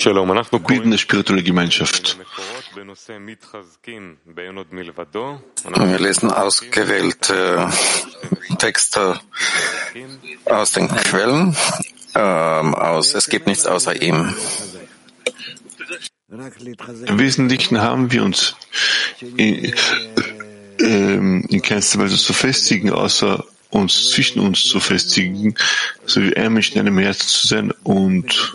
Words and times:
Wir 0.00 0.14
bilden 0.60 0.86
eine 0.86 0.98
spirituelle 0.98 1.42
Gemeinschaft. 1.42 2.18
Wir 5.74 5.98
lesen 5.98 6.30
ausgewählte 6.30 7.68
Texte 8.58 9.20
aus 10.44 10.72
den 10.72 10.86
Quellen 10.88 11.56
ähm, 12.14 12.74
aus. 12.74 13.14
Es 13.14 13.28
gibt 13.28 13.48
nichts 13.48 13.66
außer 13.66 14.00
ihm. 14.00 14.34
Im 16.28 17.18
Wesentlichen 17.18 17.80
haben 17.80 18.12
wir 18.12 18.22
uns 18.22 18.54
in, 19.20 19.74
äh, 20.80 21.14
in 21.14 21.62
keinster 21.62 21.98
Weise 21.98 22.18
zu 22.18 22.32
festigen, 22.32 22.92
außer 22.92 23.44
uns 23.70 24.10
zwischen 24.10 24.40
uns 24.40 24.62
zu 24.62 24.78
festigen, 24.78 25.56
so 26.06 26.22
wie 26.22 26.30
Mensch 26.48 26.70
in 26.72 26.80
einem 26.80 26.98
Herzen 26.98 27.26
zu 27.26 27.46
sein 27.48 27.72
und 27.82 28.54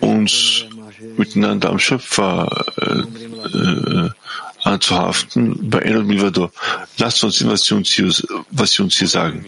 uns 0.00 0.64
miteinander 1.16 1.70
am 1.70 1.78
Schöpfer 1.78 2.64
äh, 2.76 3.56
äh, 3.56 4.10
anzuhaften 4.62 5.70
bei 5.70 5.80
Enel 5.80 6.04
Milvador. 6.04 6.52
Lasst 6.98 7.24
uns 7.24 7.38
sehen, 7.38 7.50
was 7.50 7.64
sie 7.64 7.74
uns 7.74 7.90
hier, 7.90 8.12
was 8.50 8.72
sie 8.72 8.82
uns 8.82 8.96
hier 8.96 9.08
sagen. 9.08 9.44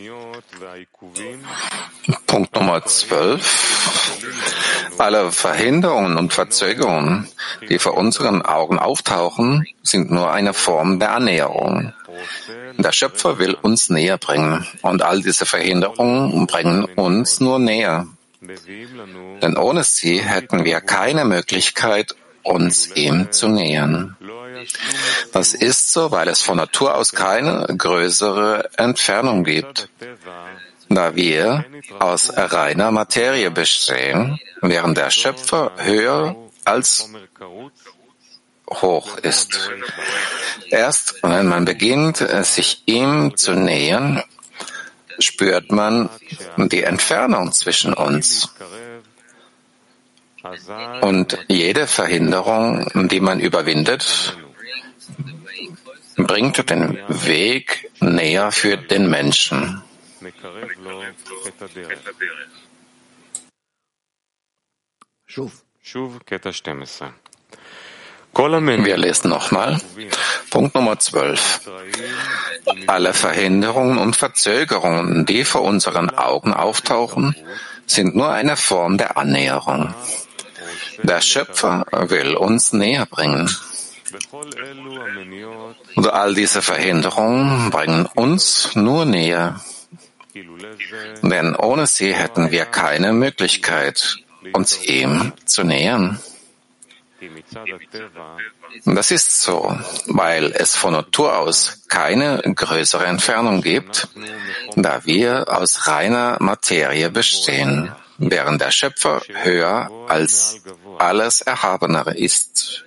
Punkt 2.26 2.54
Nummer 2.54 2.84
12. 2.84 4.94
Alle 4.98 5.32
Verhinderungen 5.32 6.16
und 6.16 6.32
Verzögerungen, 6.32 7.28
die 7.68 7.78
vor 7.78 7.94
unseren 7.94 8.42
Augen 8.42 8.78
auftauchen, 8.78 9.66
sind 9.82 10.10
nur 10.10 10.32
eine 10.32 10.54
Form 10.54 11.00
der 11.00 11.12
Annäherung. 11.12 11.92
Der 12.78 12.92
Schöpfer 12.92 13.38
will 13.38 13.54
uns 13.54 13.90
näher 13.90 14.18
bringen 14.18 14.66
und 14.82 15.02
all 15.02 15.22
diese 15.22 15.44
Verhinderungen 15.44 16.46
bringen 16.46 16.84
uns 16.84 17.40
nur 17.40 17.58
näher. 17.58 18.06
Denn 19.42 19.56
ohne 19.56 19.84
sie 19.84 20.20
hätten 20.20 20.64
wir 20.64 20.80
keine 20.80 21.24
Möglichkeit, 21.24 22.14
uns 22.42 22.94
ihm 22.96 23.30
zu 23.30 23.48
nähern. 23.48 24.16
Das 25.32 25.54
ist 25.54 25.92
so, 25.92 26.10
weil 26.10 26.28
es 26.28 26.42
von 26.42 26.56
Natur 26.56 26.96
aus 26.96 27.12
keine 27.12 27.66
größere 27.76 28.70
Entfernung 28.76 29.44
gibt. 29.44 29.88
Da 30.88 31.14
wir 31.14 31.64
aus 32.00 32.32
reiner 32.36 32.90
Materie 32.90 33.50
bestehen, 33.50 34.38
während 34.60 34.98
der 34.98 35.10
Schöpfer 35.10 35.72
höher 35.78 36.36
als 36.64 37.08
hoch 38.70 39.18
ist. 39.18 39.70
Erst 40.70 41.22
wenn 41.22 41.46
man 41.46 41.64
beginnt, 41.64 42.18
sich 42.42 42.82
ihm 42.86 43.36
zu 43.36 43.52
nähern, 43.54 44.22
spürt 45.18 45.70
man 45.70 46.08
die 46.56 46.82
Entfernung 46.82 47.52
zwischen 47.52 47.94
uns. 47.94 48.52
Und 51.02 51.38
jede 51.48 51.86
Verhinderung, 51.86 53.08
die 53.08 53.20
man 53.20 53.38
überwindet, 53.38 54.36
bringt 56.16 56.68
den 56.68 56.98
Weg 57.08 57.90
näher 58.00 58.50
für 58.50 58.76
den 58.76 59.08
Menschen. 59.08 59.82
Wir 68.34 68.96
lesen 68.96 69.30
nochmal. 69.30 69.78
Punkt 70.50 70.74
Nummer 70.74 70.98
12. 70.98 71.68
Alle 72.86 73.12
Verhinderungen 73.12 73.98
und 73.98 74.16
Verzögerungen, 74.16 75.26
die 75.26 75.44
vor 75.44 75.62
unseren 75.62 76.10
Augen 76.10 76.54
auftauchen, 76.54 77.36
sind 77.86 78.16
nur 78.16 78.30
eine 78.30 78.56
Form 78.56 78.96
der 78.96 79.16
Annäherung. 79.16 79.94
Der 81.02 81.20
Schöpfer 81.20 81.84
will 81.90 82.34
uns 82.34 82.72
näher 82.72 83.06
bringen. 83.06 83.50
Und 85.94 86.06
all 86.08 86.34
diese 86.34 86.62
Verhinderungen 86.62 87.70
bringen 87.70 88.06
uns 88.14 88.74
nur 88.74 89.04
näher. 89.04 89.60
Denn 91.22 91.56
ohne 91.56 91.86
sie 91.86 92.14
hätten 92.14 92.50
wir 92.50 92.64
keine 92.64 93.12
Möglichkeit, 93.12 94.18
uns 94.52 94.82
ihm 94.84 95.32
zu 95.44 95.64
nähern. 95.64 96.18
Das 98.84 99.10
ist 99.10 99.42
so, 99.42 99.76
weil 100.06 100.52
es 100.52 100.76
von 100.76 100.92
Natur 100.92 101.38
aus 101.38 101.82
keine 101.88 102.42
größere 102.42 103.06
Entfernung 103.06 103.62
gibt, 103.62 104.08
da 104.76 105.04
wir 105.04 105.46
aus 105.48 105.86
reiner 105.86 106.36
Materie 106.40 107.10
bestehen, 107.10 107.92
während 108.18 108.60
der 108.60 108.70
Schöpfer 108.70 109.22
höher 109.42 109.90
als 110.08 110.62
alles 110.98 111.40
Erhabenere 111.42 112.14
ist. 112.16 112.84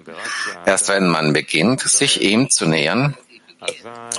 Erst 0.65 0.89
wenn 0.89 1.07
man 1.07 1.33
beginnt, 1.33 1.81
sich 1.81 2.21
ihm 2.21 2.49
zu 2.49 2.65
nähern, 2.65 3.15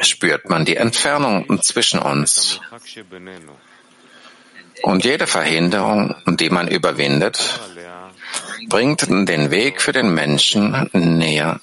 spürt 0.01 0.49
man 0.49 0.65
die 0.65 0.77
Entfernung 0.77 1.63
zwischen 1.63 1.99
uns. 1.99 2.61
Und 4.83 5.05
jede 5.05 5.27
Verhinderung, 5.27 6.15
die 6.27 6.51
man 6.51 6.69
überwindet, 6.69 7.61
bringt 8.69 9.09
den 9.09 9.51
Weg 9.51 9.81
für 9.81 9.93
den 9.93 10.13
Menschen 10.15 10.89
näher. 10.93 11.61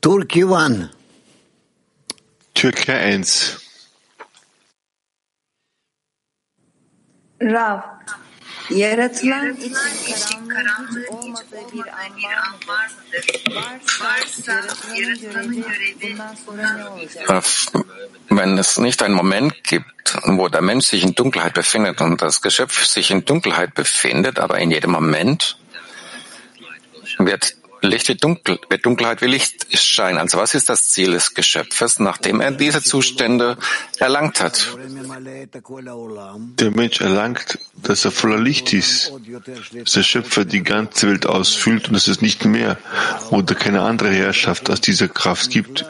Turkey 0.00 0.44
One. 0.44 0.90
Türkei 2.54 2.98
1. 2.98 3.60
Rav, 7.40 7.84
Yaratılan 8.70 9.56
için 9.56 10.48
karanlığın 10.48 11.06
olmadığı 11.10 11.72
bir 11.72 11.86
an 11.86 12.52
var 12.68 12.90
mıdır? 12.96 13.26
Varsa 14.00 14.52
yaratılanın 14.96 15.62
görevi 15.62 15.96
bundan 16.02 16.34
sonra 16.46 16.72
ne 16.76 16.88
olacak? 16.88 17.44
Wenn 18.28 18.56
es 18.56 18.78
nicht 18.78 19.02
einen 19.02 19.16
Moment 19.16 19.64
gibt, 19.64 20.12
wo 20.24 20.52
der 20.52 20.62
Mensch 20.62 20.86
sich 20.86 21.04
in 21.04 21.14
Dunkelheit 21.16 21.54
befindet 21.54 22.00
und 22.00 22.20
das 22.20 22.40
Geschöpf 22.40 22.84
sich 22.84 23.10
in 23.10 23.24
Dunkelheit 23.26 23.74
befindet, 23.74 24.38
aber 24.38 24.58
in 24.58 24.70
jedem 24.70 24.90
Moment 24.90 25.56
wird 27.18 27.59
Licht 27.82 28.08
wie 28.08 28.14
Dunkel, 28.14 28.58
wird 28.68 28.84
Dunkelheit 28.84 29.22
wie 29.22 29.26
Licht 29.26 29.66
scheinen. 29.76 30.18
Also 30.18 30.38
was 30.38 30.54
ist 30.54 30.68
das 30.68 30.88
Ziel 30.88 31.12
des 31.12 31.34
Geschöpfes, 31.34 31.98
nachdem 31.98 32.40
er 32.40 32.50
diese 32.50 32.82
Zustände 32.82 33.56
erlangt 33.98 34.40
hat? 34.40 34.76
Der 36.58 36.70
Mensch 36.70 37.00
erlangt, 37.00 37.58
dass 37.76 38.04
er 38.04 38.10
voller 38.10 38.38
Licht 38.38 38.72
ist, 38.72 39.12
dass 39.74 39.92
der 39.92 40.02
Schöpfer 40.02 40.44
die 40.44 40.62
ganze 40.62 41.08
Welt 41.08 41.26
ausfüllt 41.26 41.88
und 41.88 41.94
dass 41.94 42.08
es 42.08 42.20
nicht 42.20 42.44
mehr 42.44 42.78
oder 43.30 43.54
keine 43.54 43.82
andere 43.82 44.10
Herrschaft 44.10 44.70
aus 44.70 44.80
dieser 44.80 45.08
Kraft 45.08 45.50
gibt. 45.50 45.86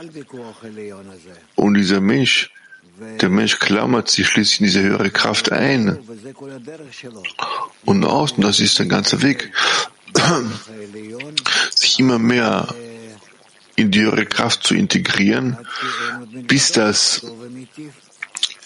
Und 1.56 1.74
dieser 1.74 2.00
Mensch, 2.00 2.50
der 3.20 3.30
Mensch 3.30 3.58
klammert 3.58 4.08
sich 4.10 4.28
schließlich 4.28 4.60
in 4.60 4.66
diese 4.66 4.82
höhere 4.82 5.10
Kraft 5.10 5.50
ein. 5.52 5.98
Und 7.84 8.04
außen, 8.04 8.42
das 8.42 8.60
ist 8.60 8.78
der 8.78 8.86
ganze 8.86 9.22
Weg 9.22 9.52
immer 11.98 12.18
mehr 12.18 12.74
in 13.76 13.90
die 13.90 14.02
höhere 14.02 14.26
Kraft 14.26 14.62
zu 14.62 14.74
integrieren, 14.74 15.56
bis 16.46 16.72
das 16.72 17.26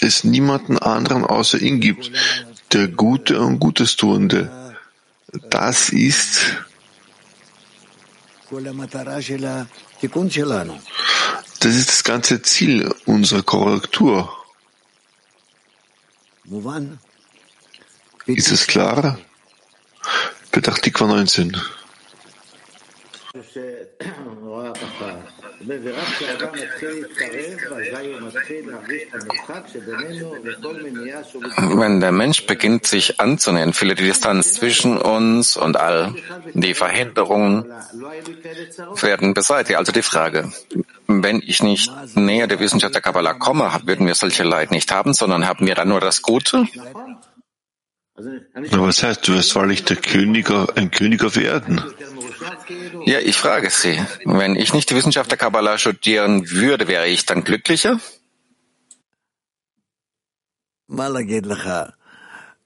es 0.00 0.24
niemanden 0.24 0.78
anderen 0.78 1.24
außer 1.24 1.58
ihn 1.60 1.80
gibt, 1.80 2.10
der 2.72 2.88
Gute 2.88 3.40
und 3.40 3.58
Gutes 3.58 3.96
tuende. 3.96 4.74
Das 5.50 5.88
ist 5.88 6.40
das 11.60 11.74
ist 11.74 11.88
das 11.88 12.04
ganze 12.04 12.42
Ziel 12.42 12.94
unserer 13.06 13.42
Korrektur. 13.42 14.30
Ist 18.26 18.52
es 18.52 18.66
klar? 18.66 19.18
Petach 20.52 20.78
Tikva 20.78 21.06
19. 21.06 21.56
Wenn 31.58 32.00
der 32.00 32.12
Mensch 32.12 32.46
beginnt, 32.46 32.86
sich 32.86 33.18
anzunähern, 33.20 33.72
viele 33.72 33.96
die 33.96 34.04
Distanz 34.04 34.54
zwischen 34.54 34.98
uns 34.98 35.56
und 35.56 35.76
all 35.76 36.14
die 36.52 36.74
Verhinderungen 36.74 37.64
werden 39.00 39.34
beseitigt. 39.34 39.78
Also 39.78 39.90
die 39.90 40.02
Frage, 40.02 40.52
wenn 41.08 41.42
ich 41.44 41.60
nicht 41.60 41.90
näher 42.14 42.46
der 42.46 42.60
Wissenschaft 42.60 42.94
der 42.94 43.02
Kabbalah 43.02 43.34
komme, 43.34 43.68
würden 43.84 44.06
wir 44.06 44.14
solche 44.14 44.44
Leid 44.44 44.70
nicht 44.70 44.92
haben, 44.92 45.12
sondern 45.12 45.48
haben 45.48 45.66
wir 45.66 45.74
dann 45.74 45.88
nur 45.88 45.98
das 46.00 46.22
Gute? 46.22 46.68
Was 48.16 49.02
heißt, 49.02 49.26
du 49.26 49.32
wirst 49.32 49.56
wahrlich 49.56 49.82
der 49.84 49.96
König, 49.96 50.48
ein 50.76 50.92
König 50.92 51.24
auf 51.24 51.36
Erden? 51.36 51.82
Ja, 53.06 53.20
ich 53.20 53.36
frage 53.36 53.70
Sie. 53.70 54.00
Wenn 54.24 54.56
ich 54.56 54.74
nicht 54.74 54.90
die 54.90 54.96
Wissenschaft 54.96 55.30
der 55.30 55.38
Kabbalah 55.38 55.78
studieren 55.78 56.50
würde, 56.50 56.88
wäre 56.88 57.06
ich 57.06 57.26
dann 57.26 57.44
glücklicher? 57.44 58.00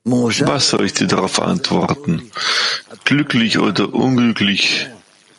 Was 0.05 0.71
soll 0.71 0.87
ich 0.87 0.95
dir 0.95 1.07
darauf 1.07 1.41
antworten? 1.41 2.31
Glücklich 3.05 3.59
oder 3.59 3.93
unglücklich 3.93 4.89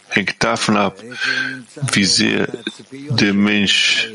hängt 0.09 0.44
davon 0.44 0.77
ab, 0.77 1.01
wie 1.94 2.06
sehr 2.06 2.47
der 2.91 3.33
Mensch, 3.33 4.09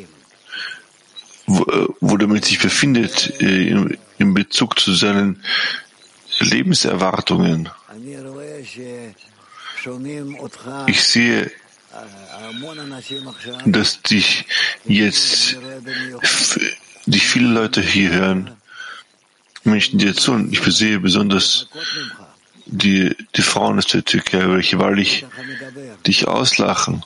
wo, 1.46 1.64
wo 2.00 2.16
der 2.16 2.28
Mensch 2.28 2.46
sich 2.46 2.58
befindet, 2.58 3.28
in, 3.40 3.96
in 4.18 4.34
Bezug 4.34 4.78
zu 4.78 4.92
seinen 4.92 5.42
Lebenserwartungen. 6.40 7.68
Ich 10.86 11.02
sehe, 11.02 11.50
dass 13.66 14.02
dich 14.02 14.46
jetzt 14.84 15.56
dich 17.06 17.26
viele 17.26 17.48
Leute 17.48 17.81
hier 17.81 18.10
hören, 18.10 18.50
Menschen 19.64 19.98
dir 19.98 20.14
zu. 20.14 20.38
Ich 20.50 20.60
sehe 20.62 21.00
besonders 21.00 21.69
die, 22.66 23.14
die 23.36 23.42
Frauen 23.42 23.78
aus 23.78 23.86
der 23.86 24.04
Türkei, 24.04 24.48
welche 24.48 24.78
wahrlich 24.78 25.26
dich 26.06 26.26
auslachen. 26.26 27.04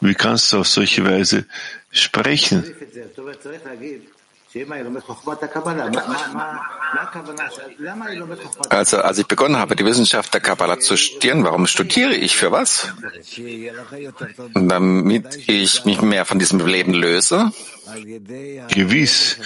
Wie 0.00 0.14
kannst 0.14 0.52
du 0.52 0.58
auf 0.58 0.68
solche 0.68 1.04
Weise 1.04 1.46
sprechen? 1.90 2.64
Also, 8.68 8.98
als 8.98 9.18
ich 9.18 9.26
begonnen 9.26 9.56
habe, 9.56 9.74
die 9.74 9.84
Wissenschaft 9.84 10.32
der 10.32 10.40
Kabbalah 10.40 10.78
zu 10.78 10.96
studieren, 10.96 11.42
warum 11.42 11.66
studiere 11.66 12.14
ich? 12.14 12.36
Für 12.36 12.52
was? 12.52 12.88
Damit 14.54 15.48
ich 15.48 15.84
mich 15.84 16.00
mehr 16.02 16.24
von 16.24 16.38
diesem 16.38 16.64
Leben 16.64 16.94
löse? 16.94 17.50
Gewiss. 18.68 19.38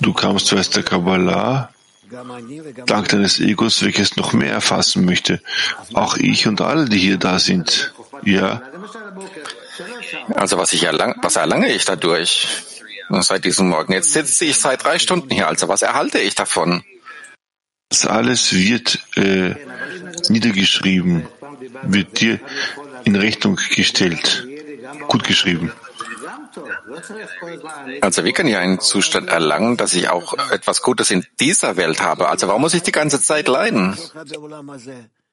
Du 0.00 0.12
kamst 0.12 0.46
zuerst 0.46 0.74
der 0.74 0.82
Kabbalah, 0.82 1.70
dank 2.86 3.08
deines 3.08 3.38
Egos, 3.38 3.82
welches 3.82 4.16
noch 4.16 4.32
mehr 4.32 4.52
erfassen 4.52 5.04
möchte. 5.04 5.40
Auch 5.94 6.16
ich 6.16 6.48
und 6.48 6.60
alle, 6.60 6.86
die 6.86 6.98
hier 6.98 7.18
da 7.18 7.38
sind. 7.38 7.92
Ja. 8.24 8.62
Also 10.34 10.58
was 10.58 10.72
ich 10.72 10.84
erlang, 10.84 11.14
was 11.22 11.36
erlange 11.36 11.72
ich 11.72 11.84
dadurch? 11.84 12.48
Seit 13.08 13.44
diesem 13.44 13.68
Morgen. 13.68 13.92
Jetzt 13.92 14.12
sitze 14.12 14.44
ich 14.44 14.58
seit 14.58 14.84
drei 14.84 14.98
Stunden 14.98 15.30
hier. 15.30 15.48
Also 15.48 15.68
was 15.68 15.82
erhalte 15.82 16.18
ich 16.18 16.34
davon? 16.34 16.82
Das 17.88 18.06
alles 18.06 18.52
wird 18.52 18.98
äh, 19.16 19.54
niedergeschrieben, 20.28 21.28
wird 21.82 22.20
dir 22.20 22.40
in 23.04 23.14
Rechnung 23.14 23.58
gestellt, 23.74 24.46
gut 25.08 25.24
geschrieben. 25.24 25.72
Also 28.00 28.24
wie 28.24 28.32
kann 28.32 28.46
ich 28.48 28.56
einen 28.56 28.80
Zustand 28.80 29.28
erlangen, 29.28 29.76
dass 29.76 29.94
ich 29.94 30.08
auch 30.08 30.34
etwas 30.50 30.82
Gutes 30.82 31.10
in 31.10 31.24
dieser 31.38 31.76
Welt 31.76 32.00
habe? 32.00 32.28
Also 32.28 32.48
warum 32.48 32.62
muss 32.62 32.74
ich 32.74 32.82
die 32.82 32.92
ganze 32.92 33.20
Zeit 33.20 33.46
leiden? 33.46 33.96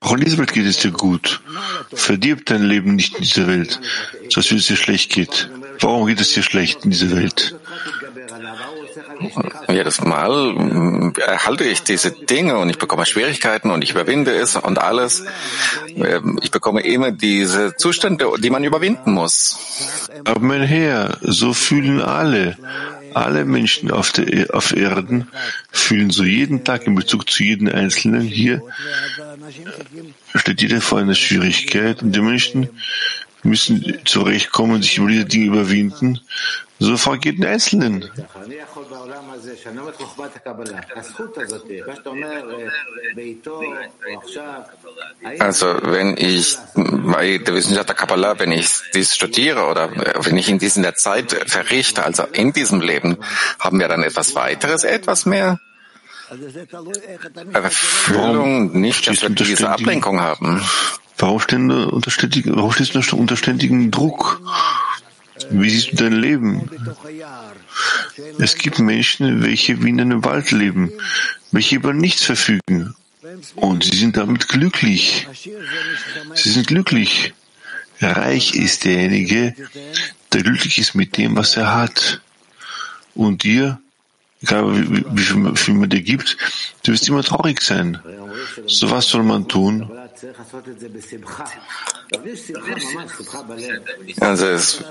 Auch 0.03 0.13
in 0.13 0.21
dieser 0.21 0.37
Welt 0.37 0.51
geht 0.51 0.65
es 0.65 0.77
dir 0.77 0.91
gut. 0.91 1.41
Verdirb 1.93 2.45
dein 2.45 2.63
Leben 2.63 2.95
nicht 2.95 3.15
in 3.15 3.23
dieser 3.23 3.47
Welt, 3.47 3.79
so 4.29 4.41
dass 4.41 4.51
es 4.51 4.67
dir 4.67 4.75
schlecht 4.75 5.11
geht. 5.11 5.49
Warum 5.79 6.07
geht 6.07 6.19
es 6.19 6.33
dir 6.33 6.43
schlecht 6.43 6.83
in 6.83 6.91
dieser 6.91 7.11
Welt? 7.15 7.55
Jedes 9.69 10.01
Mal 10.01 11.13
erhalte 11.25 11.63
ich 11.63 11.83
diese 11.83 12.11
Dinge 12.11 12.57
und 12.57 12.69
ich 12.69 12.77
bekomme 12.77 13.05
Schwierigkeiten 13.05 13.71
und 13.71 13.83
ich 13.83 13.91
überwinde 13.91 14.35
es 14.35 14.55
und 14.55 14.77
alles. 14.79 15.23
Ähm, 15.95 16.39
ich 16.43 16.51
bekomme 16.51 16.81
immer 16.81 17.11
diese 17.11 17.75
Zustände, 17.75 18.27
die 18.39 18.49
man 18.49 18.63
überwinden 18.63 19.13
muss. 19.13 19.57
Aber 20.25 20.41
mein 20.41 20.63
Herr, 20.63 21.17
so 21.21 21.53
fühlen 21.53 22.01
alle. 22.01 22.57
Alle 23.13 23.45
Menschen 23.45 23.91
auf, 23.91 24.11
der, 24.11 24.53
auf 24.55 24.75
Erden 24.75 25.27
fühlen 25.71 26.09
so 26.09 26.23
jeden 26.23 26.63
Tag 26.63 26.87
in 26.87 26.95
Bezug 26.95 27.29
zu 27.29 27.43
jedem 27.43 27.67
Einzelnen 27.67 28.21
hier 28.21 28.61
steht 30.35 30.61
jeder 30.61 30.81
vor 30.81 30.99
einer 30.99 31.15
Schwierigkeit 31.15 32.01
und 32.01 32.15
die 32.15 32.21
Menschen 32.21 32.69
müssen 33.43 33.99
zurechtkommen 34.05 34.75
und 34.75 34.83
sich 34.83 34.97
über 34.97 35.09
diese 35.09 35.25
Dinge 35.25 35.45
überwinden. 35.47 36.19
So 36.79 36.97
vergeht 36.97 37.37
den 37.37 37.45
Einzelnen. 37.45 38.09
Also 45.39 45.67
wenn 45.83 46.17
ich 46.17 46.57
bei 46.75 47.37
der 47.37 47.53
Wissenschaft 47.53 47.89
der 47.89 47.95
Kabbalah, 47.95 48.39
wenn 48.39 48.51
ich 48.51 48.67
dies 48.93 49.15
studiere 49.15 49.65
oder 49.67 49.91
wenn 50.25 50.37
ich 50.37 50.49
in 50.49 50.59
dieser 50.59 50.95
Zeit 50.95 51.31
verrichte, 51.31 52.03
also 52.03 52.23
in 52.33 52.51
diesem 52.53 52.81
Leben, 52.81 53.17
haben 53.59 53.79
wir 53.79 53.87
dann 53.87 54.03
etwas 54.03 54.35
weiteres, 54.35 54.83
etwas 54.83 55.25
mehr? 55.25 55.59
Erfüllung, 57.53 58.71
nicht, 58.79 59.07
dass 59.07 59.21
wir 59.21 59.29
diese 59.29 59.69
Ablenkung 59.69 60.19
haben. 60.19 60.61
Warum 61.17 61.39
stehen 61.39 61.69
du 61.69 61.89
unter 61.89 62.09
ständigen, 62.09 62.55
warum 62.55 62.71
stehst 62.71 62.95
du 62.95 63.15
unter 63.15 63.37
ständigem 63.37 63.91
Druck? 63.91 64.41
Wie 65.53 65.69
siehst 65.69 65.91
du 65.91 65.95
dein 65.97 66.13
Leben? 66.13 66.69
Es 68.39 68.55
gibt 68.55 68.79
Menschen, 68.79 69.43
welche 69.43 69.81
wie 69.83 69.89
in 69.89 70.01
einem 70.01 70.23
Wald 70.23 70.51
leben, 70.51 70.91
welche 71.51 71.75
über 71.75 71.93
nichts 71.93 72.23
verfügen. 72.23 72.95
Und 73.55 73.83
sie 73.83 73.97
sind 73.97 74.17
damit 74.17 74.47
glücklich. 74.47 75.27
Sie 76.33 76.49
sind 76.49 76.67
glücklich. 76.67 77.33
Reich 78.01 78.55
ist 78.55 78.85
derjenige, 78.85 79.55
der 80.33 80.43
glücklich 80.43 80.77
ist 80.77 80.95
mit 80.95 81.17
dem, 81.17 81.35
was 81.35 81.55
er 81.55 81.73
hat. 81.73 82.21
Und 83.15 83.43
dir, 83.43 83.79
egal 84.41 84.63
wie, 84.75 85.23
viel 85.55 85.73
man 85.75 85.89
dir 85.89 86.01
gibt, 86.01 86.35
du 86.83 86.91
wirst 86.91 87.07
immer 87.07 87.23
traurig 87.23 87.61
sein. 87.61 87.99
So 88.65 88.89
was 88.89 89.07
soll 89.07 89.23
man 89.23 89.47
tun? 89.47 89.89
Also 94.19 94.45
es 94.45 94.83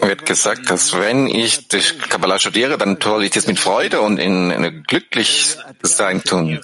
wird 0.00 0.26
gesagt, 0.26 0.70
dass 0.70 0.92
wenn 0.98 1.28
ich 1.28 1.68
die 1.68 1.80
Kabbalah 2.08 2.38
studiere, 2.38 2.78
dann 2.78 2.98
soll 3.00 3.24
ich 3.24 3.30
das 3.30 3.46
mit 3.46 3.58
Freude 3.58 4.00
und 4.00 4.18
in, 4.18 4.50
in 4.50 4.82
glücklich 4.82 5.56
sein 5.82 6.22
tun. 6.22 6.60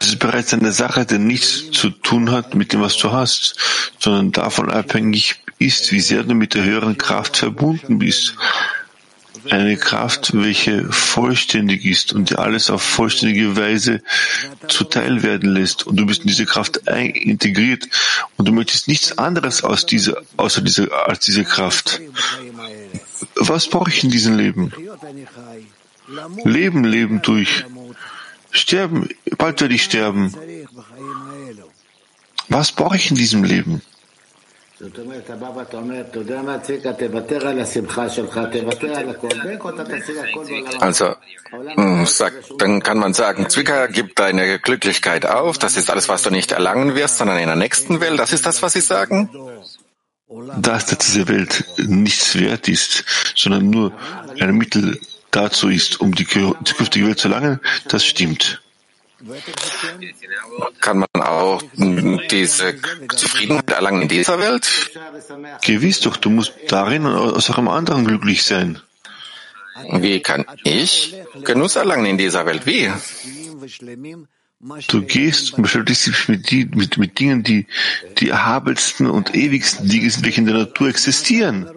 Es 0.00 0.06
ist 0.06 0.18
bereits 0.18 0.54
eine 0.54 0.72
Sache, 0.72 1.06
die 1.06 1.18
nichts 1.18 1.70
zu 1.72 1.90
tun 1.90 2.30
hat 2.30 2.54
mit 2.54 2.72
dem, 2.72 2.80
was 2.80 2.96
du 2.98 3.12
hast, 3.12 3.56
sondern 3.98 4.32
davon 4.32 4.70
abhängig 4.70 5.36
ist, 5.58 5.92
wie 5.92 6.00
sehr 6.00 6.22
du 6.22 6.34
mit 6.34 6.54
der 6.54 6.64
höheren 6.64 6.98
Kraft 6.98 7.36
verbunden 7.36 7.98
bist 7.98 8.34
eine 9.50 9.76
Kraft, 9.76 10.32
welche 10.34 10.90
vollständig 10.92 11.84
ist 11.84 12.12
und 12.12 12.30
dir 12.30 12.38
alles 12.38 12.70
auf 12.70 12.82
vollständige 12.82 13.56
Weise 13.56 14.02
zuteil 14.68 15.22
werden 15.22 15.52
lässt. 15.52 15.86
Und 15.86 15.96
du 15.96 16.06
bist 16.06 16.22
in 16.22 16.28
diese 16.28 16.46
Kraft 16.46 16.78
integriert 16.88 17.88
und 18.36 18.48
du 18.48 18.52
möchtest 18.52 18.88
nichts 18.88 19.18
anderes 19.18 19.64
aus 19.64 19.86
dieser, 19.86 20.22
außer 20.36 20.62
dieser, 20.62 21.08
als 21.08 21.24
diese 21.24 21.44
Kraft. 21.44 22.00
Was 23.36 23.68
brauche 23.68 23.90
ich 23.90 24.04
in 24.04 24.10
diesem 24.10 24.36
Leben? 24.36 24.72
Leben, 26.44 26.84
Leben 26.84 27.22
durch. 27.22 27.64
Sterben, 28.50 29.08
bald 29.36 29.60
werde 29.60 29.74
ich 29.74 29.82
sterben. 29.82 30.34
Was 32.48 32.72
brauche 32.72 32.96
ich 32.96 33.10
in 33.10 33.16
diesem 33.16 33.42
Leben? 33.42 33.82
Also, 40.80 41.14
hm, 41.74 42.06
dann 42.58 42.82
kann 42.82 42.98
man 42.98 43.14
sagen, 43.14 43.48
Zwicker, 43.48 43.88
gib 43.88 44.16
deine 44.16 44.58
Glücklichkeit 44.58 45.26
auf. 45.26 45.58
Das 45.58 45.76
ist 45.76 45.90
alles, 45.90 46.08
was 46.08 46.22
du 46.22 46.30
nicht 46.30 46.52
erlangen 46.52 46.94
wirst, 46.94 47.18
sondern 47.18 47.38
in 47.38 47.46
der 47.46 47.56
nächsten 47.56 48.00
Welt. 48.00 48.18
Das 48.18 48.32
ist 48.32 48.44
das, 48.46 48.62
was 48.62 48.74
Sie 48.74 48.80
sagen? 48.80 49.30
Dass 50.60 50.86
diese 50.86 51.28
Welt 51.28 51.64
nichts 51.78 52.38
wert 52.38 52.68
ist, 52.68 53.04
sondern 53.36 53.70
nur 53.70 53.92
ein 54.40 54.54
Mittel 54.54 54.98
dazu 55.30 55.68
ist, 55.68 56.00
um 56.00 56.14
die 56.14 56.26
zukünftige 56.26 57.06
Welt 57.06 57.18
zu 57.18 57.28
erlangen, 57.28 57.60
das 57.88 58.04
stimmt. 58.04 58.60
Kann 60.80 60.98
man 60.98 61.22
auch 61.22 61.62
diese 62.30 62.74
Zufriedenheit 63.14 63.70
erlangen 63.70 64.02
in 64.02 64.08
dieser 64.08 64.38
Welt? 64.38 64.90
Gewiss 65.62 66.00
doch, 66.00 66.16
du 66.16 66.30
musst 66.30 66.52
darin 66.68 67.06
und 67.06 67.14
aus 67.14 67.50
einem 67.50 67.68
anderen 67.68 68.04
glücklich 68.04 68.44
sein. 68.44 68.80
Wie 69.90 70.20
kann 70.20 70.44
ich 70.62 71.14
Genuss 71.42 71.76
erlangen 71.76 72.06
in 72.06 72.18
dieser 72.18 72.46
Welt? 72.46 72.66
Wie? 72.66 72.90
Du 74.88 75.02
gehst 75.02 75.54
und 75.54 75.62
beschäftigst 75.62 76.06
dich 76.06 76.28
mit, 76.28 76.50
die, 76.50 76.64
mit, 76.64 76.96
mit 76.96 77.18
Dingen, 77.18 77.42
die 77.42 77.66
die 78.18 78.28
erhabensten 78.30 79.10
und 79.10 79.34
ewigsten 79.34 79.88
Dinge 79.88 80.08
sind, 80.08 80.24
welche 80.24 80.40
in 80.40 80.46
der 80.46 80.56
Natur 80.56 80.88
existieren. 80.88 81.68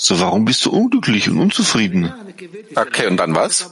So, 0.00 0.20
warum 0.20 0.44
bist 0.44 0.64
du 0.64 0.70
unglücklich 0.70 1.28
und 1.28 1.38
unzufrieden? 1.38 2.12
Okay, 2.74 3.06
und 3.08 3.16
dann 3.16 3.34
was? 3.34 3.70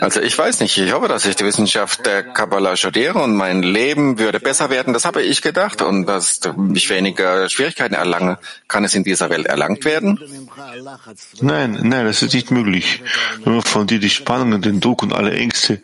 Also 0.00 0.20
ich 0.20 0.36
weiß 0.36 0.60
nicht, 0.60 0.76
ich 0.76 0.92
hoffe, 0.92 1.08
dass 1.08 1.24
ich 1.24 1.36
die 1.36 1.44
Wissenschaft 1.44 2.04
der 2.04 2.22
Kabbalah 2.22 2.76
studiere 2.76 3.22
und 3.22 3.34
mein 3.34 3.62
Leben 3.62 4.18
würde 4.18 4.40
besser 4.40 4.68
werden, 4.68 4.92
das 4.92 5.04
habe 5.04 5.22
ich 5.22 5.40
gedacht 5.40 5.80
und 5.80 6.06
dass 6.06 6.40
ich 6.74 6.90
weniger 6.90 7.48
Schwierigkeiten 7.48 7.94
erlange. 7.94 8.38
Kann 8.68 8.84
es 8.84 8.94
in 8.94 9.04
dieser 9.04 9.30
Welt 9.30 9.46
erlangt 9.46 9.84
werden? 9.84 10.20
Nein, 11.40 11.78
nein, 11.82 12.04
das 12.04 12.22
ist 12.22 12.34
nicht 12.34 12.50
möglich. 12.50 13.02
Wenn 13.44 13.54
man 13.54 13.62
von 13.62 13.86
dir 13.86 14.00
die 14.00 14.10
Spannungen, 14.10 14.60
den 14.60 14.80
Druck 14.80 15.02
und 15.02 15.14
alle 15.14 15.32
Ängste 15.32 15.80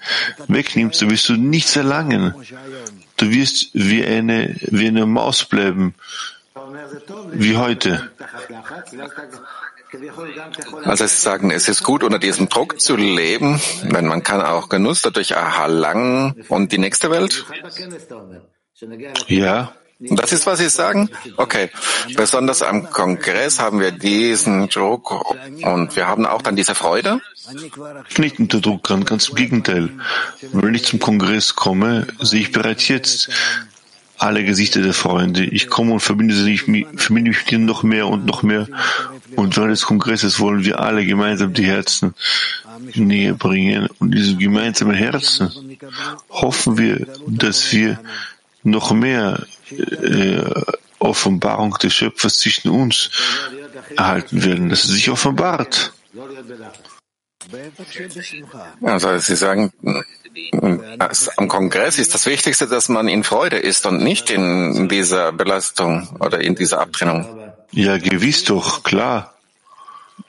wegnimmt, 0.49 0.95
so 0.95 1.11
wirst 1.11 1.29
du 1.29 1.35
nichts 1.35 1.75
erlangen. 1.75 2.35
Du 3.17 3.31
wirst 3.31 3.71
wie 3.73 4.05
eine, 4.05 4.57
wie 4.61 4.89
eine 4.89 5.07
Maus 5.07 5.45
bleiben, 5.45 5.95
wie 7.33 7.57
heute. 7.57 8.11
Also 10.85 11.07
Sie 11.07 11.17
sagen, 11.17 11.51
es 11.51 11.69
ist 11.69 11.83
gut, 11.83 12.03
unter 12.03 12.19
diesem 12.19 12.49
Druck 12.49 12.81
zu 12.81 12.97
leben, 12.97 13.61
wenn 13.85 14.07
man 14.07 14.23
kann 14.23 14.41
auch 14.41 14.69
Genuss 14.69 15.03
dadurch 15.03 15.33
erlangen 15.33 16.45
und 16.49 16.73
die 16.73 16.79
nächste 16.79 17.11
Welt? 17.11 17.45
Ja. 19.29 19.73
Das 19.99 20.31
ist, 20.31 20.45
was 20.45 20.59
Sie 20.59 20.69
sagen? 20.69 21.09
Okay. 21.39 21.71
Besonders 22.17 22.61
am 22.63 22.91
Kongress 22.91 23.59
haben 23.59 23.81
wir 23.81 23.93
diesen 23.93 24.69
Druck 24.69 25.11
und 25.63 25.97
wir 25.97 26.07
haben 26.07 26.27
auch 26.27 26.43
dann 26.43 26.55
diese 26.55 26.75
Freude? 26.75 27.21
Nicht 28.19 28.39
unter 28.39 28.61
Druck, 28.61 28.83
ganz 29.07 29.29
im 29.31 29.37
Gegenteil. 29.37 29.89
Wenn 30.53 30.75
ich 30.75 30.85
zum 30.85 30.99
Kongress 30.99 31.55
komme, 31.55 32.07
sehe 32.21 32.43
ich 32.43 32.53
bereits 32.53 32.89
jetzt 32.89 33.31
alle 34.19 34.45
Gesichter 34.45 34.83
der 34.83 34.95
Freunde. 34.95 35.45
Ich 35.45 35.69
komme 35.69 35.93
und 35.93 36.01
verbinde, 36.01 36.35
sich, 36.35 36.63
verbinde 36.63 37.31
mich 37.31 37.39
mit 37.39 37.53
ihnen 37.53 37.65
noch 37.65 37.83
mehr 37.83 38.07
und 38.09 38.27
noch 38.27 38.43
mehr. 38.43 38.69
Und 39.37 39.57
während 39.57 39.73
des 39.73 39.83
Kongresses 39.83 40.41
wollen 40.41 40.65
wir 40.65 40.81
alle 40.81 41.05
gemeinsam 41.05 41.53
die 41.53 41.67
Herzen 41.67 42.15
näher 42.95 43.35
bringen. 43.35 43.89
Und 43.99 44.13
diese 44.13 44.37
gemeinsamen 44.37 44.95
Herzen 44.95 45.79
hoffen 46.31 46.79
wir, 46.79 47.07
dass 47.27 47.73
wir 47.73 47.99
noch 48.63 48.93
mehr 48.93 49.47
äh, 49.71 50.43
Offenbarung 50.99 51.77
des 51.79 51.95
Schöpfers 51.95 52.39
zwischen 52.39 52.71
uns 52.71 53.11
erhalten 53.97 54.45
werden, 54.45 54.69
dass 54.69 54.85
er 54.85 54.93
sich 54.93 55.11
offenbart. 55.11 55.93
Also 58.83 59.19
Sie 59.19 59.37
sagen, 59.37 59.73
am 61.37 61.49
Kongress 61.49 61.99
ist 61.99 62.14
das 62.14 62.26
Wichtigste, 62.26 62.66
dass 62.66 62.88
man 62.88 63.09
in 63.09 63.25
Freude 63.25 63.57
ist 63.57 63.87
und 63.87 64.02
nicht 64.02 64.31
in 64.31 64.88
dieser 64.88 65.33
Belastung 65.33 66.09
oder 66.21 66.40
in 66.40 66.55
dieser 66.55 66.81
Abtrennung. 66.81 67.26
Ja, 67.73 67.99
gewiss 67.99 68.45
doch, 68.45 68.83
klar. 68.83 69.35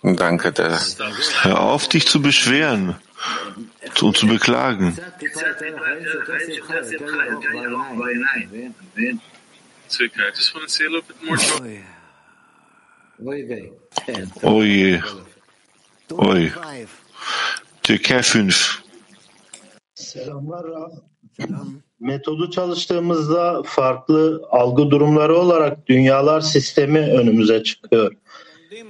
Danke. 0.02 0.52
Das. 0.52 0.98
Hör 1.42 1.62
auf, 1.62 1.88
dich 1.88 2.08
zu 2.08 2.22
beschweren 2.22 2.96
und 4.02 4.18
zu 4.18 4.28
beklagen. 4.28 4.98
Oje. 14.42 15.04
Oje. 16.12 16.54
Türkei 17.84 18.24
5. 18.24 18.77
Selamlar. 20.26 20.66
Metodu 22.00 22.52
çalıştığımızda 22.52 23.62
farklı 23.66 24.42
algı 24.52 24.92
durumları 24.92 25.38
olarak 25.38 25.88
dünyalar 25.88 26.42
sistemi 26.42 27.00
önümüze 27.00 27.64
çıkıyor. 27.64 28.12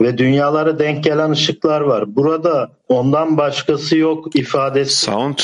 Ve 0.01 0.17
dünyalara 0.17 0.79
denk 0.79 1.03
gelen 1.03 1.31
ışıklar 1.31 1.81
var. 1.81 2.15
Burada 2.15 2.71
ondan 2.87 3.37
başkası 3.37 3.97
yok 3.97 4.35
ifadesi. 4.35 4.95
Sound. 4.95 5.39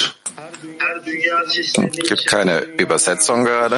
Her 0.77 1.05
dünya 1.05 1.45
sistemi 1.49 1.91
Gibt 1.91 2.25
keine 2.25 2.63
Übersetzung 2.79 3.47
gerade. 3.47 3.75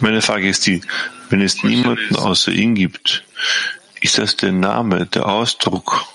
Meine 0.00 0.20
Frage 0.20 0.48
ist 0.48 0.66
die, 0.66 0.80
wenn 1.30 1.40
es 1.40 1.62
niemanden 1.62 2.16
außer 2.16 2.52
ihn 2.52 2.74
gibt, 2.74 3.24
ist 4.00 4.18
das 4.18 4.36
der 4.36 4.52
Name, 4.52 5.06
der 5.06 5.26
Ausdruck, 5.26 6.06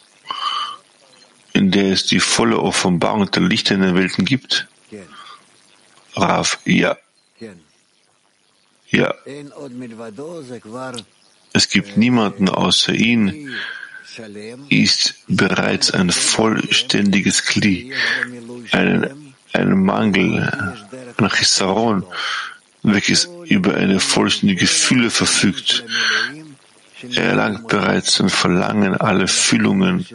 in 1.53 1.71
der 1.71 1.91
es 1.91 2.05
die 2.05 2.19
volle 2.19 2.59
Offenbarung 2.59 3.29
der 3.31 3.43
Lichter 3.43 3.75
in 3.75 3.81
den 3.81 3.95
Welten 3.95 4.25
gibt? 4.25 4.67
Rav, 6.15 6.59
ja. 6.65 6.97
Ja. 8.89 9.13
Es 11.53 11.69
gibt 11.69 11.97
niemanden 11.97 12.49
außer 12.49 12.93
ihn, 12.93 13.53
ist 14.69 15.15
bereits 15.27 15.91
ein 15.91 16.11
vollständiges 16.11 17.43
Kli, 17.43 17.93
ein, 18.71 19.33
ein 19.53 19.83
Mangel, 19.83 20.51
ein 21.17 21.29
Chisaron, 21.29 22.05
welches 22.83 23.29
über 23.45 23.75
eine 23.75 23.99
vollständige 23.99 24.67
Fülle 24.67 25.09
verfügt. 25.09 25.83
Er 27.15 27.23
erlangt 27.23 27.67
bereits 27.67 28.21
ein 28.21 28.29
Verlangen, 28.29 28.95
alle 28.95 29.27
Füllungen, 29.27 30.05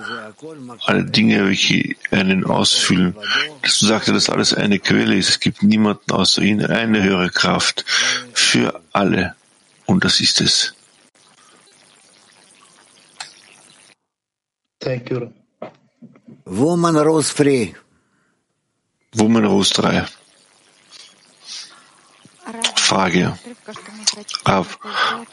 alle 0.84 1.04
Dinge, 1.04 1.46
welche 1.46 1.96
einen 2.12 2.44
ausfüllen. 2.44 3.16
Dazu 3.62 3.86
sagte, 3.86 4.12
dass 4.12 4.30
alles 4.30 4.54
eine 4.54 4.78
Quelle 4.78 5.16
ist. 5.16 5.28
Es 5.28 5.40
gibt 5.40 5.62
niemanden 5.62 6.12
außer 6.12 6.42
ihm, 6.42 6.60
eine 6.60 7.02
höhere 7.02 7.30
Kraft 7.30 7.84
für 8.32 8.80
alle. 8.92 9.34
Und 9.86 10.04
das 10.04 10.20
ist 10.20 10.40
es. 10.40 10.74
Thank 14.78 15.10
you. 15.10 15.30
Woman 16.44 16.96
Rose 16.96 17.34
Free. 17.34 17.72
Woman 19.14 19.44
Rose 19.44 19.74
3. 19.74 20.06
Frage. 22.86 23.36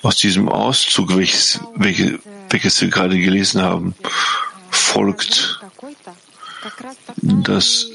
Aus 0.01 0.15
diesem 0.17 0.49
Auszug, 0.49 1.15
welches, 1.15 1.59
welche, 1.75 2.19
welches 2.49 2.81
wir 2.81 2.89
gerade 2.89 3.19
gelesen 3.19 3.61
haben, 3.61 3.93
folgt, 4.71 5.59
dass 7.21 7.85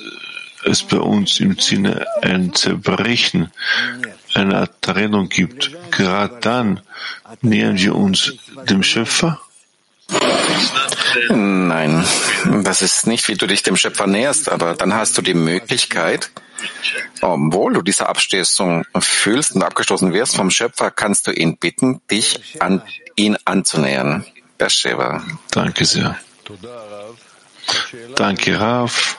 es 0.64 0.82
bei 0.84 0.98
uns 0.98 1.40
im 1.40 1.58
Sinne 1.58 2.06
ein 2.22 2.54
Zerbrechen, 2.54 3.50
eine 4.34 4.70
Trennung 4.80 5.28
gibt. 5.28 5.72
Gerade 5.90 6.38
dann 6.40 6.80
nähern 7.42 7.78
wir 7.78 7.96
uns 7.96 8.34
dem 8.68 8.84
Schöpfer. 8.84 9.40
Nein, 11.30 12.04
das 12.62 12.82
ist 12.82 13.08
nicht, 13.08 13.26
wie 13.26 13.34
du 13.34 13.46
dich 13.46 13.64
dem 13.64 13.76
Schöpfer 13.76 14.06
näherst, 14.06 14.48
aber 14.50 14.74
dann 14.74 14.94
hast 14.94 15.18
du 15.18 15.22
die 15.22 15.34
Möglichkeit, 15.34 16.30
obwohl 17.20 17.74
du 17.74 17.82
diese 17.82 18.08
Abstoßung 18.08 18.84
fühlst 19.00 19.54
und 19.54 19.62
abgestoßen 19.62 20.12
wirst 20.12 20.36
vom 20.36 20.50
Schöpfer, 20.50 20.90
kannst 20.90 21.26
du 21.26 21.32
ihn 21.32 21.56
bitten, 21.56 22.00
dich 22.10 22.60
an 22.60 22.82
ihn 23.16 23.36
anzunähern. 23.44 24.24
Beersheba. 24.58 25.22
Danke 25.50 25.84
sehr. 25.84 26.16
Danke, 28.16 28.60
Rav. 28.60 29.18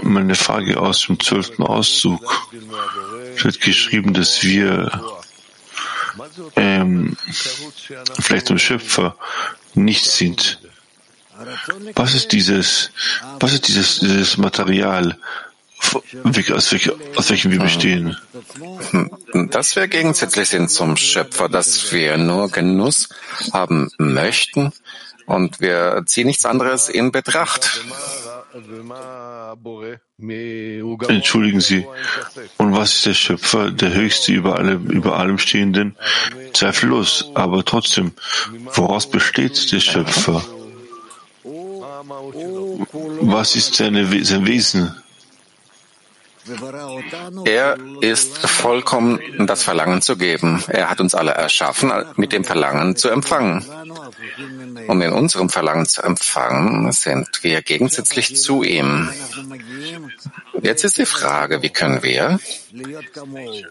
Meine 0.00 0.34
Frage 0.34 0.80
aus 0.80 1.06
dem 1.06 1.20
zwölften 1.20 1.62
Auszug. 1.62 2.48
Es 3.36 3.44
wird 3.44 3.60
geschrieben, 3.60 4.14
dass 4.14 4.42
wir 4.42 4.90
ähm, 6.56 7.16
vielleicht 8.20 8.48
dem 8.48 8.58
Schöpfer 8.58 9.16
nicht 9.74 10.04
sind. 10.04 10.60
Was 11.94 12.14
ist 12.14 12.32
dieses, 12.32 12.90
was 13.40 13.52
ist 13.52 13.68
dieses, 13.68 14.00
dieses 14.00 14.36
Material, 14.36 15.18
aus, 15.94 16.72
welch, 16.72 16.90
aus 17.16 17.30
welchem 17.30 17.50
wir 17.52 17.60
bestehen? 17.60 18.16
Dass 19.50 19.76
wir 19.76 19.88
gegensätzlich 19.88 20.48
sind 20.48 20.70
zum 20.70 20.96
Schöpfer, 20.96 21.48
dass 21.48 21.92
wir 21.92 22.16
nur 22.16 22.50
Genuss 22.50 23.08
haben 23.52 23.90
möchten 23.98 24.72
und 25.26 25.60
wir 25.60 26.02
ziehen 26.06 26.26
nichts 26.26 26.44
anderes 26.46 26.88
in 26.88 27.12
Betracht. 27.12 27.82
Entschuldigen 31.08 31.60
Sie. 31.60 31.86
Und 32.58 32.76
was 32.76 32.94
ist 32.94 33.06
der 33.06 33.14
Schöpfer, 33.14 33.70
der 33.70 33.94
Höchste 33.94 34.32
über 34.32 34.58
allem, 34.58 34.86
über 34.86 35.18
allem 35.18 35.38
Stehenden? 35.38 35.96
Zweifellos. 36.52 37.30
Aber 37.34 37.64
trotzdem, 37.64 38.12
woraus 38.74 39.08
besteht 39.08 39.72
der 39.72 39.80
Schöpfer? 39.80 40.44
Was 43.20 43.56
ist 43.56 43.74
seine, 43.74 44.24
sein 44.24 44.46
Wesen? 44.46 45.01
Er 47.44 47.78
ist 48.00 48.38
vollkommen 48.38 49.20
das 49.46 49.62
Verlangen 49.62 50.02
zu 50.02 50.16
geben. 50.16 50.62
Er 50.68 50.90
hat 50.90 51.00
uns 51.00 51.14
alle 51.14 51.32
erschaffen, 51.32 51.92
mit 52.16 52.32
dem 52.32 52.44
Verlangen 52.44 52.96
zu 52.96 53.08
empfangen. 53.08 53.64
Und 54.88 55.00
in 55.00 55.12
unserem 55.12 55.48
Verlangen 55.48 55.86
zu 55.86 56.02
empfangen 56.02 56.90
sind 56.92 57.28
wir 57.42 57.62
gegensätzlich 57.62 58.36
zu 58.36 58.62
ihm. 58.62 59.08
Jetzt 60.60 60.84
ist 60.84 60.98
die 60.98 61.06
Frage, 61.06 61.62
wie 61.62 61.70
können 61.70 62.02
wir 62.02 62.40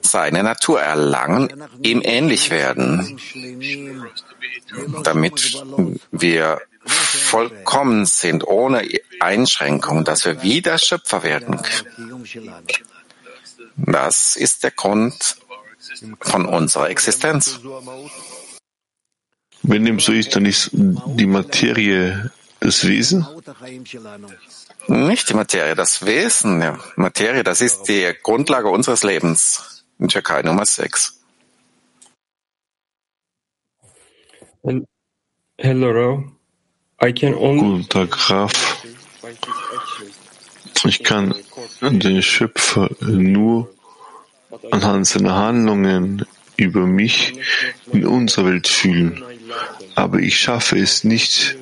seine 0.01 0.43
Natur 0.43 0.81
erlangen, 0.81 1.63
ihm 1.81 2.01
ähnlich 2.03 2.51
werden, 2.51 3.19
damit 5.03 5.63
wir 6.11 6.61
vollkommen 6.83 8.05
sind, 8.05 8.47
ohne 8.47 8.83
Einschränkung, 9.21 10.03
dass 10.03 10.25
wir 10.25 10.41
wieder 10.41 10.77
Schöpfer 10.77 11.23
werden. 11.23 11.61
Das 13.77 14.35
ist 14.35 14.63
der 14.63 14.71
Grund 14.71 15.37
von 16.19 16.45
unserer 16.45 16.89
Existenz. 16.89 17.59
Wenn 19.63 19.85
dem 19.85 19.99
so 19.99 20.11
ist, 20.11 20.35
dann 20.35 20.45
ist 20.45 20.71
die 20.73 21.27
Materie 21.27 22.31
das 22.59 22.87
Wesen? 22.87 23.25
Nicht 24.87 25.29
die 25.29 25.33
Materie, 25.33 25.75
das 25.75 26.05
Wesen. 26.05 26.61
Ja. 26.61 26.79
Materie, 26.95 27.43
das 27.43 27.61
ist 27.61 27.83
die 27.83 28.11
Grundlage 28.23 28.69
unseres 28.69 29.03
Lebens. 29.03 29.85
In 29.99 30.07
Türkei 30.07 30.41
Nummer 30.41 30.65
6. 30.65 31.19
Hello, 35.57 36.23
I 37.03 37.13
can 37.13 37.33
only 37.33 37.61
Guten 37.61 37.89
Tag, 37.89 38.11
Graf. 38.11 38.51
Ich 40.85 41.03
kann 41.03 41.35
den 41.81 42.21
Schöpfer 42.21 42.89
nur 43.01 43.71
anhand 44.71 45.07
seiner 45.07 45.35
Handlungen 45.35 46.25
über 46.57 46.85
mich 46.85 47.33
in 47.91 48.05
unserer 48.05 48.45
Welt 48.45 48.67
fühlen. 48.67 49.23
Aber 49.95 50.19
ich 50.19 50.39
schaffe 50.39 50.77
es 50.77 51.03
nicht, 51.03 51.55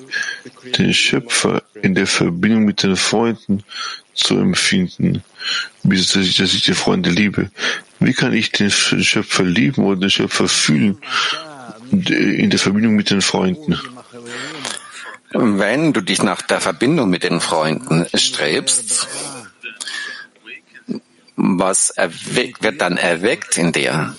den 0.78 0.94
Schöpfer 0.94 1.64
in 1.82 1.96
der 1.96 2.08
Verbindung 2.08 2.66
mit 2.66 2.84
den 2.84 2.96
Freunden 2.96 3.64
zu 4.14 4.38
empfinden, 4.38 5.24
bis 5.84 6.12
dass 6.12 6.26
ich, 6.26 6.38
dass 6.38 6.54
ich 6.54 6.64
die 6.64 6.74
Freunde 6.74 7.10
liebe. 7.10 7.50
Wie 8.00 8.14
kann 8.14 8.34
ich 8.34 8.52
den 8.52 8.72
Schöpfer 8.72 9.44
lieben 9.44 9.84
oder 9.84 10.02
den 10.02 10.10
Schöpfer 10.10 10.48
fühlen 10.48 10.98
in 11.92 12.50
der 12.50 12.60
Verbindung 12.60 12.96
mit 12.96 13.10
den 13.10 13.22
Freunden? 13.22 13.80
Wenn 15.32 15.94
du 15.94 16.02
dich 16.02 16.24
nach 16.24 16.42
der 16.42 16.60
Verbindung 16.60 17.10
mit 17.10 17.24
den 17.24 17.40
Freunden 17.40 18.08
strebst, 18.14 19.08
was 21.36 21.90
erweckt, 21.92 22.64
wird 22.64 22.82
dann 22.82 22.98
erweckt 22.98 23.58
in 23.58 23.72
dir? 23.72 24.16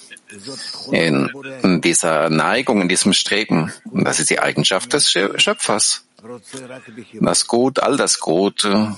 In, 0.93 1.81
dieser 1.83 2.31
Neigung, 2.31 2.81
in 2.83 2.88
diesem 2.88 3.12
Streben. 3.12 3.73
Das 3.93 4.21
ist 4.21 4.31
die 4.31 4.38
Eigenschaft 4.38 4.93
des 4.93 5.11
Schöpfers. 5.11 6.05
Das 7.14 7.47
Gut, 7.47 7.81
all 7.81 7.97
das 7.97 8.21
Gute, 8.21 8.95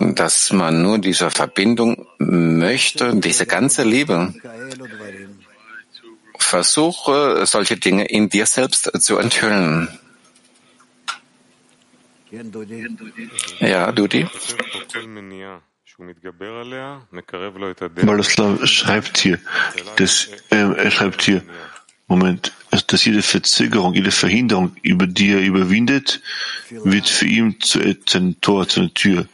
dass 0.00 0.52
man 0.52 0.82
nur 0.82 0.98
diese 0.98 1.30
Verbindung 1.30 2.06
möchte, 2.18 3.16
diese 3.16 3.46
ganze 3.46 3.82
Liebe. 3.82 4.34
Versuche, 6.38 7.46
solche 7.46 7.76
Dinge 7.78 8.04
in 8.04 8.28
dir 8.28 8.46
selbst 8.46 8.90
zu 9.00 9.16
enthüllen. 9.16 9.88
Ja, 13.60 13.92
Dudi? 13.92 14.26
Balaslav 18.06 18.66
schreibt 18.66 19.18
hier, 19.18 19.38
dass, 19.96 20.28
äh, 20.50 20.56
er 20.56 20.90
schreibt 20.90 21.22
hier, 21.22 21.42
Moment, 22.06 22.52
dass 22.70 23.04
jede 23.04 23.22
Verzögerung, 23.22 23.94
jede 23.94 24.10
Verhinderung, 24.10 24.74
über 24.82 25.06
die 25.06 25.32
er 25.32 25.42
überwindet, 25.42 26.22
wird 26.70 27.08
für 27.08 27.26
ihn 27.26 27.60
zu 27.60 27.80
einem 27.80 28.40
Tor, 28.40 28.66
zu 28.66 28.80
einer 28.80 28.94
Tür. 28.94 29.26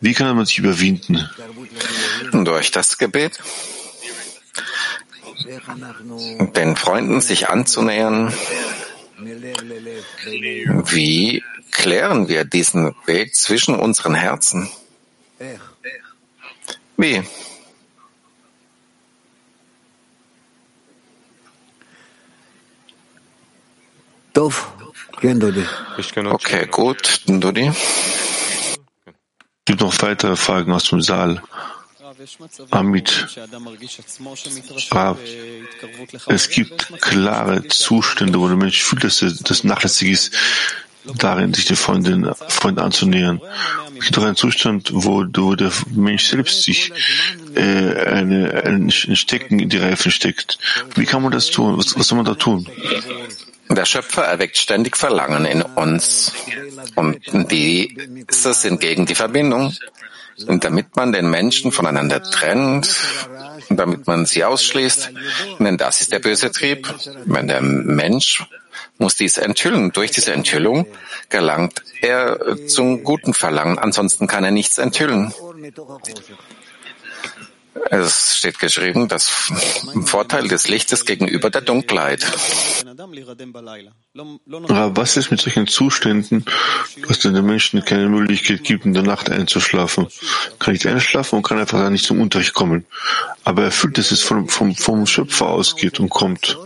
Wie 0.00 0.14
kann 0.14 0.34
man 0.34 0.46
sich 0.46 0.58
überwinden? 0.58 1.28
Durch 2.32 2.70
das 2.70 2.96
Gebet. 2.96 3.38
Den 6.56 6.76
Freunden 6.76 7.20
sich 7.20 7.50
anzunähern. 7.50 8.32
Wie 9.18 11.42
klären 11.76 12.28
wir 12.28 12.44
diesen 12.44 12.94
Weg 13.04 13.34
zwischen 13.34 13.74
unseren 13.74 14.14
Herzen? 14.14 14.70
Wie? 16.96 17.22
Okay, 26.38 26.66
gut, 26.70 27.20
Dodi. 27.26 27.72
Gibt 29.64 29.80
noch 29.80 30.02
weitere 30.02 30.36
Fragen 30.36 30.72
aus 30.72 30.84
dem 30.84 31.00
Saal? 31.02 31.42
Amit, 32.70 33.26
Rav, 34.90 35.18
es 36.28 36.48
gibt 36.48 37.00
klare 37.00 37.68
Zustände, 37.68 38.40
wo 38.40 38.48
der 38.48 38.56
Mensch 38.56 38.82
fühlt, 38.82 39.04
dass 39.04 39.20
er 39.20 39.32
das 39.32 39.64
nachlässig 39.64 40.10
ist, 40.10 40.34
darin 41.14 41.54
sich 41.54 41.66
den 41.66 41.76
Freunden, 41.76 42.34
Freunden 42.48 42.80
anzunähern. 42.80 43.40
Es 43.98 44.06
gibt 44.06 44.18
auch 44.18 44.24
einen 44.24 44.36
Zustand, 44.36 44.90
wo, 44.92 45.24
wo 45.34 45.54
der 45.54 45.72
Mensch 45.94 46.26
selbst 46.26 46.62
sich 46.62 46.92
äh, 47.54 47.60
eine, 47.60 48.64
ein 48.64 48.90
Stecken 48.90 49.58
in 49.58 49.68
die 49.68 49.78
Reifen 49.78 50.10
steckt. 50.10 50.58
Wie 50.94 51.06
kann 51.06 51.22
man 51.22 51.32
das 51.32 51.50
tun? 51.50 51.78
Was, 51.78 51.98
was 51.98 52.08
soll 52.08 52.16
man 52.16 52.26
da 52.26 52.34
tun? 52.34 52.68
Der 53.68 53.84
Schöpfer 53.84 54.22
erweckt 54.22 54.58
ständig 54.58 54.96
Verlangen 54.96 55.44
in 55.44 55.62
uns. 55.62 56.32
Und 56.94 57.20
diese 57.50 58.54
sind 58.54 58.80
gegen 58.80 59.06
die 59.06 59.14
Verbindung. 59.14 59.74
Und 60.46 60.64
damit 60.64 60.94
man 60.96 61.12
den 61.12 61.30
Menschen 61.30 61.72
voneinander 61.72 62.22
trennt, 62.22 62.94
damit 63.70 64.06
man 64.06 64.26
sie 64.26 64.44
ausschließt, 64.44 65.10
denn 65.58 65.78
das 65.78 66.02
ist 66.02 66.12
der 66.12 66.18
böse 66.18 66.50
Trieb. 66.50 66.92
Wenn 67.24 67.48
der 67.48 67.62
Mensch 67.62 68.44
muss 68.98 69.16
dies 69.16 69.36
enthüllen. 69.36 69.92
Durch 69.92 70.10
diese 70.10 70.32
Enthüllung 70.32 70.86
gelangt 71.28 71.82
er 72.00 72.38
zum 72.66 73.04
guten 73.04 73.34
Verlangen. 73.34 73.78
Ansonsten 73.78 74.26
kann 74.26 74.44
er 74.44 74.50
nichts 74.50 74.78
enthüllen. 74.78 75.32
Es 77.90 78.36
steht 78.36 78.58
geschrieben, 78.58 79.08
das 79.08 79.28
Vorteil 80.04 80.48
des 80.48 80.68
Lichtes 80.68 81.04
gegenüber 81.04 81.50
der 81.50 81.60
Dunkelheit. 81.60 82.26
Aber 84.68 84.96
was 84.96 85.16
ist 85.16 85.30
mit 85.30 85.40
solchen 85.40 85.66
Zuständen, 85.66 86.44
dass 87.06 87.20
den 87.20 87.44
Menschen 87.44 87.84
keine 87.84 88.08
Möglichkeit 88.08 88.64
gibt, 88.64 88.86
in 88.86 88.94
der 88.94 89.02
Nacht 89.02 89.30
einzuschlafen? 89.30 90.08
Kann 90.58 90.72
nicht 90.72 90.86
einschlafen 90.86 91.36
und 91.36 91.42
kann 91.42 91.58
einfach 91.58 91.78
da 91.78 91.90
nicht 91.90 92.06
zum 92.06 92.20
Unterricht 92.20 92.54
kommen. 92.54 92.86
Aber 93.44 93.64
er 93.64 93.70
fühlt, 93.70 93.98
dass 93.98 94.10
es 94.10 94.22
vom, 94.22 94.48
vom, 94.48 94.74
vom 94.74 95.06
Schöpfer 95.06 95.46
ausgeht 95.48 96.00
und 96.00 96.08
kommt. 96.08 96.58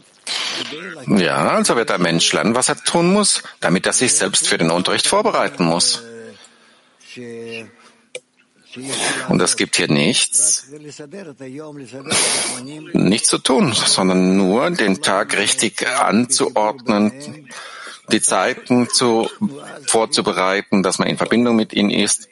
Ja, 1.17 1.49
also 1.51 1.75
wird 1.77 1.91
der 1.91 1.99
Mensch 1.99 2.33
lernen, 2.33 2.55
was 2.55 2.69
er 2.69 2.77
tun 2.77 3.13
muss, 3.13 3.43
damit 3.59 3.87
er 3.87 3.93
sich 3.93 4.15
selbst 4.15 4.47
für 4.47 4.59
den 4.59 4.71
Unterricht 4.71 5.07
vorbereiten 5.07 5.65
muss. 5.65 6.03
Und 9.29 9.43
es 9.43 9.57
gibt 9.57 9.77
hier 9.77 9.91
nichts, 9.91 10.69
nichts 12.93 13.29
zu 13.29 13.39
tun, 13.39 13.73
sondern 13.73 14.37
nur 14.37 14.71
den 14.71 15.03
Tag 15.03 15.37
richtig 15.37 15.85
anzuordnen, 15.89 17.49
die 18.13 18.23
Zeiten 18.23 18.89
zu, 18.89 19.29
vorzubereiten, 19.87 20.85
dass 20.85 21.01
man 21.01 21.09
in 21.09 21.17
Verbindung 21.17 21.57
mit 21.57 21.73
ihnen 21.73 21.91
ist. 21.91 22.29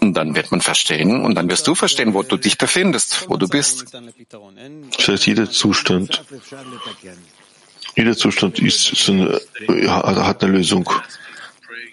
Und 0.00 0.14
dann 0.14 0.34
wird 0.34 0.50
man 0.50 0.60
verstehen 0.60 1.20
und 1.20 1.34
dann 1.34 1.50
wirst 1.50 1.66
du 1.66 1.74
verstehen, 1.74 2.14
wo 2.14 2.22
du 2.22 2.36
dich 2.36 2.56
befindest, 2.56 3.28
wo 3.28 3.36
du 3.36 3.48
bist. 3.48 3.92
Das 3.92 5.08
heißt, 5.08 5.26
jeder 5.26 5.50
Zustand, 5.50 6.24
jeder 8.00 8.16
Zustand 8.16 8.58
ist, 8.60 8.92
ist 8.92 9.10
eine, 9.10 9.38
hat 9.86 10.42
eine 10.42 10.52
Lösung. 10.52 10.88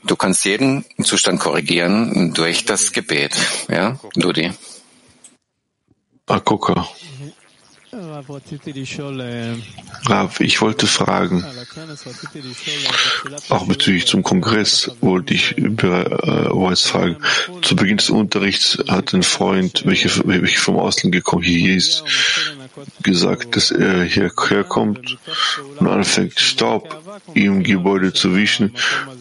Du 0.06 0.16
kannst 0.16 0.46
jeden 0.46 0.86
Zustand 1.04 1.42
korrigieren 1.42 2.34
durch 2.34 2.64
das 2.64 2.94
Gebet. 2.94 3.36
Ja, 3.68 4.00
Dudi. 4.16 4.52
Akoka. 6.28 6.88
Rav, 10.06 10.40
ich 10.40 10.62
wollte 10.62 10.88
fragen, 10.88 11.46
auch 13.50 13.66
bezüglich 13.66 14.06
zum 14.08 14.24
Kongress 14.24 14.92
wollte 15.02 15.34
ich 15.34 15.56
bereits 15.58 16.86
äh, 16.86 16.90
fragen. 16.90 17.18
Zu 17.62 17.76
Beginn 17.76 17.98
des 17.98 18.10
Unterrichts 18.10 18.78
hat 18.88 19.14
ein 19.14 19.24
Freund, 19.24 19.86
welcher, 19.86 20.10
welcher 20.26 20.60
vom 20.60 20.78
Ausland 20.78 21.14
gekommen 21.14 21.44
hier 21.44 21.76
ist, 21.76 22.04
gesagt, 23.04 23.56
dass 23.56 23.72
er 23.72 24.04
hierher 24.04 24.64
kommt 24.64 25.18
und 25.80 25.88
anfängt, 25.88 26.40
Staub 26.40 27.04
im 27.34 27.64
Gebäude 27.64 28.14
zu 28.14 28.36
wischen. 28.36 28.76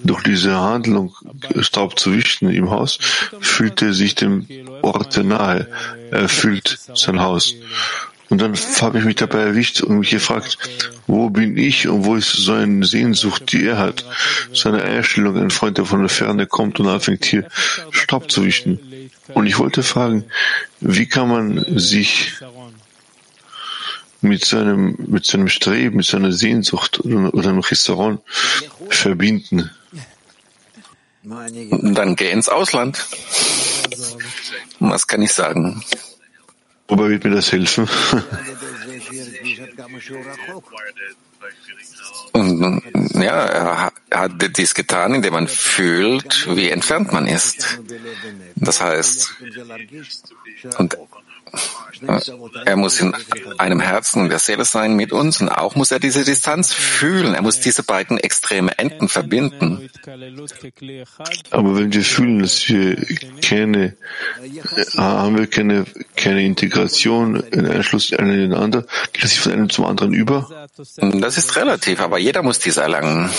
Durch 0.04 0.22
diese 0.22 0.56
Handlung, 0.56 1.14
Staub 1.60 1.98
zu 1.98 2.12
wischen 2.14 2.50
im 2.50 2.70
Haus, 2.70 2.98
fühlt 3.40 3.82
er 3.82 3.94
sich 3.94 4.14
dem 4.14 4.46
Ort 4.82 5.16
nahe. 5.22 5.68
Er 6.10 6.28
fühlt 6.28 6.78
sein 6.94 7.20
Haus. 7.20 7.54
Und 8.28 8.40
dann 8.40 8.54
habe 8.80 8.98
ich 8.98 9.04
mich 9.04 9.16
dabei 9.16 9.40
erwischt 9.40 9.82
und 9.82 10.00
mich 10.00 10.10
gefragt, 10.10 10.58
wo 11.06 11.30
bin 11.30 11.56
ich 11.56 11.86
und 11.86 12.04
wo 12.04 12.16
ist 12.16 12.32
so 12.32 12.54
eine 12.54 12.84
Sehnsucht, 12.84 13.52
die 13.52 13.64
er 13.64 13.78
hat? 13.78 14.04
So 14.52 14.68
eine 14.68 14.82
Einstellung, 14.82 15.36
ein 15.36 15.50
Freund, 15.50 15.78
der 15.78 15.84
von 15.84 16.00
der 16.00 16.08
Ferne 16.08 16.46
kommt 16.46 16.80
und 16.80 16.88
anfängt 16.88 17.24
hier 17.24 17.46
Staub 17.92 18.30
zu 18.30 18.44
wischen. 18.44 18.80
Und 19.34 19.46
ich 19.46 19.58
wollte 19.58 19.82
fragen, 19.84 20.24
wie 20.80 21.06
kann 21.06 21.28
man 21.28 21.64
sich 21.78 22.32
mit 24.28 24.44
seinem, 24.44 24.96
mit 24.98 25.24
seinem 25.24 25.48
Streben, 25.48 25.96
mit 25.96 26.06
seiner 26.06 26.32
Sehnsucht 26.32 27.00
oder, 27.00 27.32
oder 27.34 27.48
einem 27.50 27.60
Restaurant 27.60 28.20
verbinden? 28.90 29.70
Dann 31.22 32.14
geh 32.14 32.30
ins 32.30 32.48
Ausland. 32.48 33.04
Was 34.78 35.06
kann 35.06 35.22
ich 35.22 35.32
sagen? 35.32 35.82
Wobei 36.88 37.08
wird 37.08 37.24
mir 37.24 37.30
das 37.30 37.50
helfen? 37.50 37.88
Und 42.32 42.82
ja, 43.14 43.90
er 44.10 44.20
hat 44.20 44.58
dies 44.58 44.74
getan, 44.74 45.14
indem 45.14 45.32
man 45.32 45.48
fühlt, 45.48 46.46
wie 46.54 46.70
entfernt 46.70 47.12
man 47.12 47.26
ist. 47.26 47.80
Das 48.56 48.80
heißt, 48.80 49.34
und 50.78 50.96
er 52.64 52.76
muss 52.76 53.00
in 53.00 53.14
einem 53.58 53.80
Herzen 53.80 54.30
Seele 54.38 54.64
sein 54.64 54.94
mit 54.96 55.12
uns 55.12 55.40
und 55.40 55.48
auch 55.48 55.76
muss 55.76 55.90
er 55.90 55.98
diese 55.98 56.24
Distanz 56.24 56.72
fühlen. 56.72 57.34
Er 57.34 57.42
muss 57.42 57.60
diese 57.60 57.82
beiden 57.82 58.18
extreme 58.18 58.78
Enden 58.78 59.08
verbinden. 59.08 59.88
Aber 61.50 61.76
wenn 61.76 61.92
wir 61.92 62.02
fühlen, 62.02 62.40
dass 62.40 62.68
wir 62.68 62.96
keine, 63.42 63.96
äh, 64.42 64.98
haben 64.98 65.38
wir 65.38 65.46
keine, 65.46 65.84
keine 66.16 66.44
Integration, 66.44 67.36
in 67.36 67.66
Einschluss 67.66 68.10
ineinander, 68.10 68.84
geht 69.12 69.24
es 69.24 69.30
sich 69.30 69.40
von 69.40 69.52
einem 69.52 69.70
zum 69.70 69.86
anderen 69.86 70.12
über? 70.12 70.68
Das 70.96 71.38
ist 71.38 71.56
relativ, 71.56 72.00
aber 72.00 72.18
jeder 72.18 72.42
muss 72.42 72.58
dies 72.58 72.76
erlangen. 72.76 73.30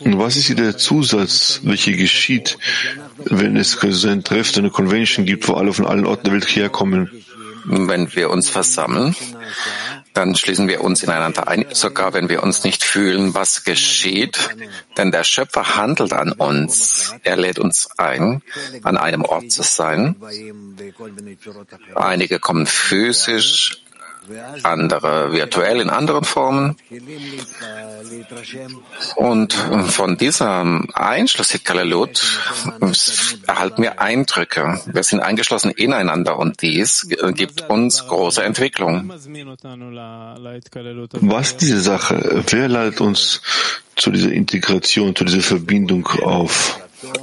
Und 0.00 0.18
was 0.18 0.36
ist 0.36 0.46
hier 0.46 0.56
der 0.56 0.76
Zusatz, 0.76 1.60
welcher 1.62 1.92
geschieht, 1.92 2.58
wenn 3.24 3.56
es 3.56 3.78
ein 4.04 4.24
Treffen, 4.24 4.60
eine 4.60 4.70
Convention 4.70 5.26
gibt, 5.26 5.46
wo 5.46 5.54
alle 5.54 5.72
von 5.72 5.86
allen 5.86 6.06
Orten 6.06 6.24
der 6.24 6.32
Welt 6.32 6.48
herkommen? 6.56 7.08
Wenn 7.64 8.12
wir 8.16 8.30
uns 8.30 8.50
versammeln, 8.50 9.14
dann 10.14 10.34
schließen 10.34 10.66
wir 10.66 10.82
uns 10.82 11.04
ineinander 11.04 11.46
ein, 11.46 11.66
sogar 11.70 12.12
wenn 12.14 12.28
wir 12.28 12.42
uns 12.42 12.64
nicht 12.64 12.82
fühlen, 12.82 13.34
was 13.34 13.62
geschieht. 13.62 14.50
Denn 14.96 15.12
der 15.12 15.22
Schöpfer 15.22 15.76
handelt 15.76 16.12
an 16.12 16.32
uns. 16.32 17.14
Er 17.22 17.36
lädt 17.36 17.60
uns 17.60 17.90
ein, 17.98 18.42
an 18.82 18.96
einem 18.96 19.24
Ort 19.24 19.52
zu 19.52 19.62
sein. 19.62 20.16
Einige 21.94 22.40
kommen 22.40 22.66
physisch, 22.66 23.82
andere 24.62 25.32
virtuell 25.32 25.80
in 25.80 25.90
anderen 25.90 26.24
Formen. 26.24 26.76
Und 29.16 29.52
von 29.52 30.16
diesem 30.16 30.88
Einschluss 30.94 31.50
Hitkalelut 31.50 32.22
erhalten 33.46 33.82
wir 33.82 34.00
Eindrücke. 34.00 34.80
Wir 34.86 35.02
sind 35.02 35.20
eingeschlossen 35.20 35.70
ineinander 35.72 36.38
und 36.38 36.62
dies 36.62 37.08
gibt 37.34 37.68
uns 37.68 38.06
große 38.06 38.42
Entwicklung. 38.42 39.12
Was 41.20 41.56
diese 41.56 41.80
Sache? 41.80 42.44
Wer 42.48 42.68
leitet 42.68 43.00
uns 43.00 43.42
zu 43.96 44.10
dieser 44.10 44.32
Integration, 44.32 45.14
zu 45.14 45.24
dieser 45.24 45.42
Verbindung 45.42 46.06
auf? 46.22 46.78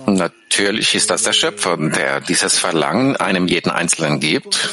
Natürlich 0.05 0.95
ist 0.95 1.09
das 1.09 1.23
der 1.23 1.33
Schöpfer, 1.33 1.77
der 1.77 2.19
dieses 2.21 2.57
Verlangen 2.57 3.15
einem 3.15 3.47
jeden 3.47 3.71
Einzelnen 3.71 4.19
gibt. 4.19 4.69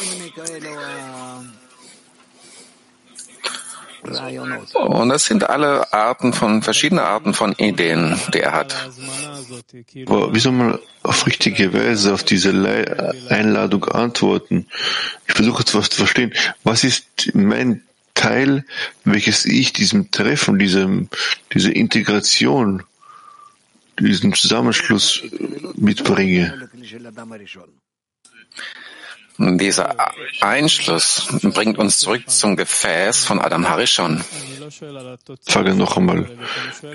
Und 4.74 5.08
das 5.08 5.24
sind 5.26 5.48
alle 5.48 5.92
Arten 5.92 6.32
von, 6.32 6.62
verschiedene 6.62 7.02
Arten 7.02 7.34
von 7.34 7.52
Ideen, 7.52 8.18
die 8.32 8.40
er 8.40 8.52
hat. 8.52 8.90
Aber 10.06 10.34
wie 10.34 10.38
soll 10.38 10.52
man 10.52 10.78
auf 11.02 11.26
richtige 11.26 11.72
Weise 11.72 12.14
auf 12.14 12.24
diese 12.24 12.50
Einladung 13.28 13.84
antworten? 13.86 14.66
Ich 15.26 15.34
versuche 15.34 15.60
jetzt 15.60 15.74
was 15.74 15.90
zu 15.90 15.98
verstehen. 15.98 16.32
Was 16.64 16.84
ist 16.84 17.32
mein 17.34 17.82
Teil, 18.14 18.64
welches 19.04 19.44
ich 19.44 19.72
diesem 19.72 20.10
Treffen, 20.10 20.58
diesem, 20.58 21.08
dieser 21.52 21.74
Integration, 21.74 22.82
diesem 23.98 24.34
Zusammenschluss 24.34 25.22
mitbringe? 25.76 26.68
Dieser 29.38 29.94
Einschluss 30.40 31.29
bringt 31.42 31.79
uns 31.79 31.99
zurück 31.99 32.29
zum 32.29 32.57
Gefäß 32.57 33.25
von 33.27 33.38
Adam 33.38 33.68
Harishon. 33.68 34.25
Frage 35.46 35.75
noch 35.75 35.96
einmal. 35.96 36.29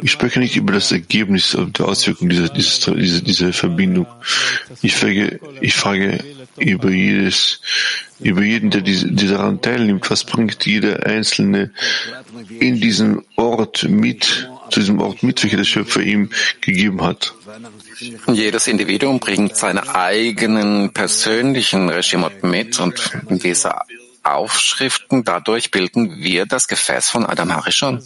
Ich 0.02 0.12
spreche 0.12 0.40
nicht 0.40 0.56
über 0.56 0.74
das 0.74 0.92
Ergebnis 0.92 1.56
der 1.56 1.86
Auswirkung 1.86 2.30
dieser, 2.30 2.50
dieser, 2.50 2.96
dieser, 2.96 3.22
dieser 3.22 3.54
Verbindung. 3.54 4.08
Ich 4.82 4.96
frage, 4.96 5.40
ich 5.62 5.76
frage 5.76 6.24
über 6.58 6.90
jedes, 6.90 7.62
über 8.22 8.42
jeden, 8.42 8.70
der, 8.70 8.82
diese, 8.82 9.12
daran 9.12 9.62
teilnimmt. 9.62 10.10
Was 10.10 10.24
bringt 10.24 10.66
jeder 10.66 11.06
Einzelne 11.06 11.72
in 12.60 12.80
diesem 12.80 13.24
Ort 13.36 13.88
mit, 13.90 14.50
zu 14.70 14.80
diesem 14.80 15.00
Ort 15.02 15.24
mit, 15.24 15.44
welcher 15.44 15.58
der 15.58 15.64
Schöpfer 15.64 16.02
ihm 16.02 16.30
gegeben 16.62 17.02
hat? 17.02 17.34
Jedes 18.28 18.68
Individuum 18.68 19.20
bringt 19.20 19.56
seine 19.56 19.96
eigenen 19.96 20.94
persönlichen 20.94 21.90
Regimot 21.90 22.44
mit 22.44 22.80
und 22.80 23.12
diese 23.44 23.74
Aufschriften, 24.24 25.24
dadurch 25.24 25.72
bilden 25.72 26.18
wir 26.18 26.46
das 26.46 26.68
Gefäß 26.68 27.10
von 27.10 27.26
Adam 27.26 27.54
Harishon. 27.54 28.02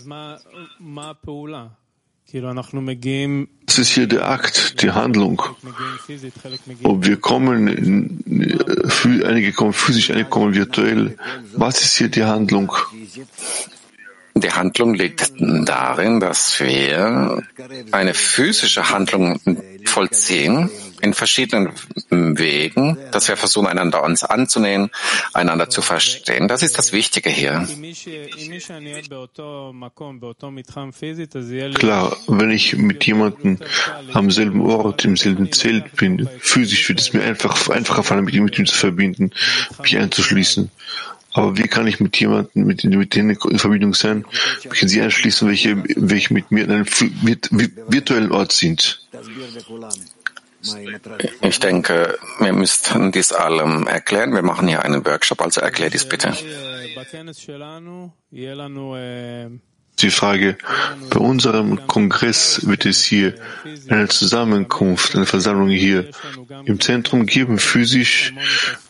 Das 2.33 3.77
ist 3.79 3.89
hier 3.89 4.07
der 4.07 4.29
Akt, 4.29 4.81
die 4.81 4.91
Handlung. 4.91 5.41
Ob 6.83 7.05
wir 7.05 7.17
kommen, 7.17 8.23
einige 9.25 9.51
kommen 9.53 9.73
physisch, 9.73 10.11
einige 10.11 10.29
kommen 10.29 10.53
virtuell. 10.55 11.17
Was 11.53 11.81
ist 11.81 11.97
hier 11.97 12.09
die 12.09 12.23
Handlung? 12.23 12.71
Die 14.37 14.51
Handlung 14.51 14.95
liegt 14.95 15.31
darin, 15.39 16.19
dass 16.19 16.59
wir 16.59 17.41
eine 17.91 18.13
physische 18.13 18.89
Handlung 18.89 19.39
vollziehen 19.85 20.69
in 21.01 21.13
verschiedenen 21.13 21.71
Wegen, 22.09 22.97
dass 23.11 23.27
wir 23.27 23.37
versuchen, 23.37 23.67
einander 23.67 24.03
uns 24.03 24.23
anzunähern, 24.23 24.89
einander 25.33 25.69
zu 25.69 25.81
verstehen. 25.81 26.47
Das 26.47 26.63
ist 26.63 26.77
das 26.77 26.93
Wichtige 26.93 27.29
hier. 27.29 27.67
Klar, 31.73 32.17
wenn 32.27 32.51
ich 32.51 32.75
mit 32.75 33.05
jemandem 33.05 33.59
am 34.13 34.31
selben 34.31 34.61
Ort, 34.61 35.05
im 35.05 35.17
selben 35.17 35.51
Zelt 35.51 35.95
bin, 35.95 36.29
physisch 36.39 36.89
wird 36.89 36.99
es 36.99 37.13
mir 37.13 37.23
einfach, 37.23 37.69
einfacher 37.69 38.03
fallen, 38.03 38.25
mich 38.25 38.39
mit 38.39 38.57
ihm 38.57 38.65
zu 38.65 38.75
verbinden, 38.75 39.31
mich 39.81 39.97
einzuschließen. 39.97 40.71
Aber 41.35 41.57
wie 41.57 41.67
kann 41.67 41.85
ich 41.85 41.99
mit 41.99 42.17
jemandem, 42.17 42.65
mit, 42.65 42.85
mit 42.85 43.13
denen 43.13 43.31
in 43.31 43.59
Verbindung 43.59 43.93
sein, 43.93 44.25
kann 44.69 44.87
sie 44.87 45.01
einschließen, 45.01 45.49
welche, 45.49 45.83
welche 45.97 46.33
mit 46.33 46.49
mir 46.49 46.63
in 46.63 46.71
einem 46.71 46.85
virtuellen 46.85 48.31
Ort 48.31 48.53
sind? 48.53 49.01
Ich 51.41 51.59
denke, 51.59 52.17
wir 52.39 52.53
müssten 52.53 53.11
dies 53.11 53.31
allem 53.31 53.87
erklären. 53.87 54.33
Wir 54.33 54.41
machen 54.41 54.67
hier 54.67 54.83
einen 54.83 55.05
Workshop, 55.05 55.41
also 55.41 55.61
erklär 55.61 55.89
dies 55.89 56.05
bitte. 56.05 56.33
Die 59.99 60.09
Frage, 60.09 60.57
bei 61.09 61.19
unserem 61.19 61.87
Kongress 61.87 62.67
wird 62.67 62.85
es 62.85 63.03
hier 63.05 63.35
eine 63.87 64.09
Zusammenkunft, 64.09 65.15
eine 65.15 65.25
Versammlung 65.25 65.69
hier 65.69 66.09
im 66.65 66.81
Zentrum 66.81 67.25
geben, 67.25 67.59
physisch, 67.59 68.33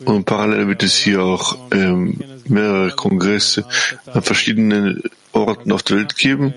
und 0.04 0.24
parallel 0.24 0.66
wird 0.66 0.82
es 0.82 0.96
hier 0.96 1.22
auch 1.22 1.56
ähm, 1.70 2.18
mehrere 2.48 2.90
Kongresse 2.90 3.64
an 4.06 4.22
verschiedenen 4.22 5.02
Orten 5.32 5.70
auf 5.70 5.84
der 5.84 5.98
Welt 5.98 6.16
geben 6.16 6.54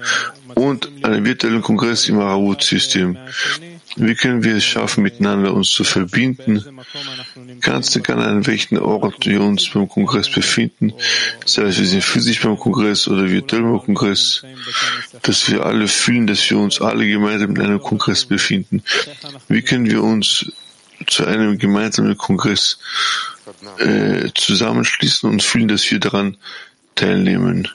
und 0.55 0.89
einen 1.03 1.25
virtuellen 1.25 1.61
Kongress 1.61 2.09
im 2.09 2.19
Arawut-System. 2.19 3.17
Wie 3.99 4.15
können 4.15 4.43
wir 4.43 4.55
es 4.55 4.63
schaffen, 4.63 5.03
miteinander 5.03 5.53
uns 5.53 5.71
zu 5.71 5.83
verbinden? 5.83 6.63
Ganz 7.61 7.95
egal 7.95 8.21
an 8.21 8.47
welchen 8.47 8.77
Ort 8.79 9.25
wir 9.25 9.41
uns 9.41 9.69
beim 9.69 9.87
Kongress 9.87 10.29
befinden, 10.29 10.93
sei 11.45 11.63
es 11.63 11.79
wir 11.79 11.85
sind 11.85 12.03
physisch 12.03 12.41
beim 12.41 12.57
Kongress 12.57 13.07
oder 13.07 13.29
virtuell 13.29 13.61
beim 13.61 13.79
Kongress, 13.79 14.43
dass 15.21 15.49
wir 15.49 15.65
alle 15.65 15.87
fühlen, 15.87 16.27
dass 16.27 16.49
wir 16.49 16.57
uns 16.57 16.81
alle 16.81 17.07
gemeinsam 17.07 17.55
in 17.55 17.61
einem 17.61 17.81
Kongress 17.81 18.25
befinden. 18.25 18.83
Wie 19.47 19.61
können 19.61 19.85
wir 19.85 20.03
uns 20.03 20.51
zu 21.07 21.25
einem 21.25 21.57
gemeinsamen 21.57 22.17
Kongress 22.17 22.79
äh, 23.77 24.29
zusammenschließen 24.35 25.29
und 25.29 25.43
fühlen, 25.43 25.67
dass 25.67 25.89
wir 25.89 25.99
daran 25.99 26.37
teilnehmen. 26.95 27.67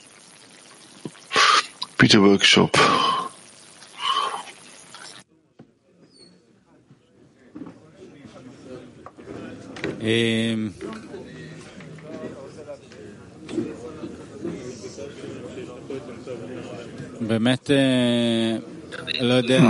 Bitte 1.97 2.21
Workshop. 2.21 2.77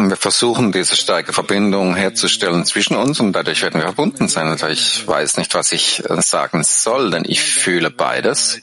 Wir 0.10 0.18
versuchen, 0.18 0.72
diese 0.74 0.96
starke 0.98 1.32
Verbindung 1.32 1.96
herzustellen 1.96 2.66
zwischen 2.66 2.98
uns 2.98 3.20
und 3.22 3.32
dadurch 3.32 3.62
werden 3.62 3.76
wir 3.76 3.84
verbunden 3.84 4.28
sein. 4.28 4.48
Also 4.48 4.68
ich 4.68 5.08
weiß 5.08 5.38
nicht, 5.38 5.54
was 5.54 5.72
ich 5.72 6.04
äh, 6.10 6.22
sagen 6.22 6.64
soll, 6.66 7.12
denn 7.12 7.24
ich 7.26 7.42
fühle 7.42 7.90
beides. 7.90 8.60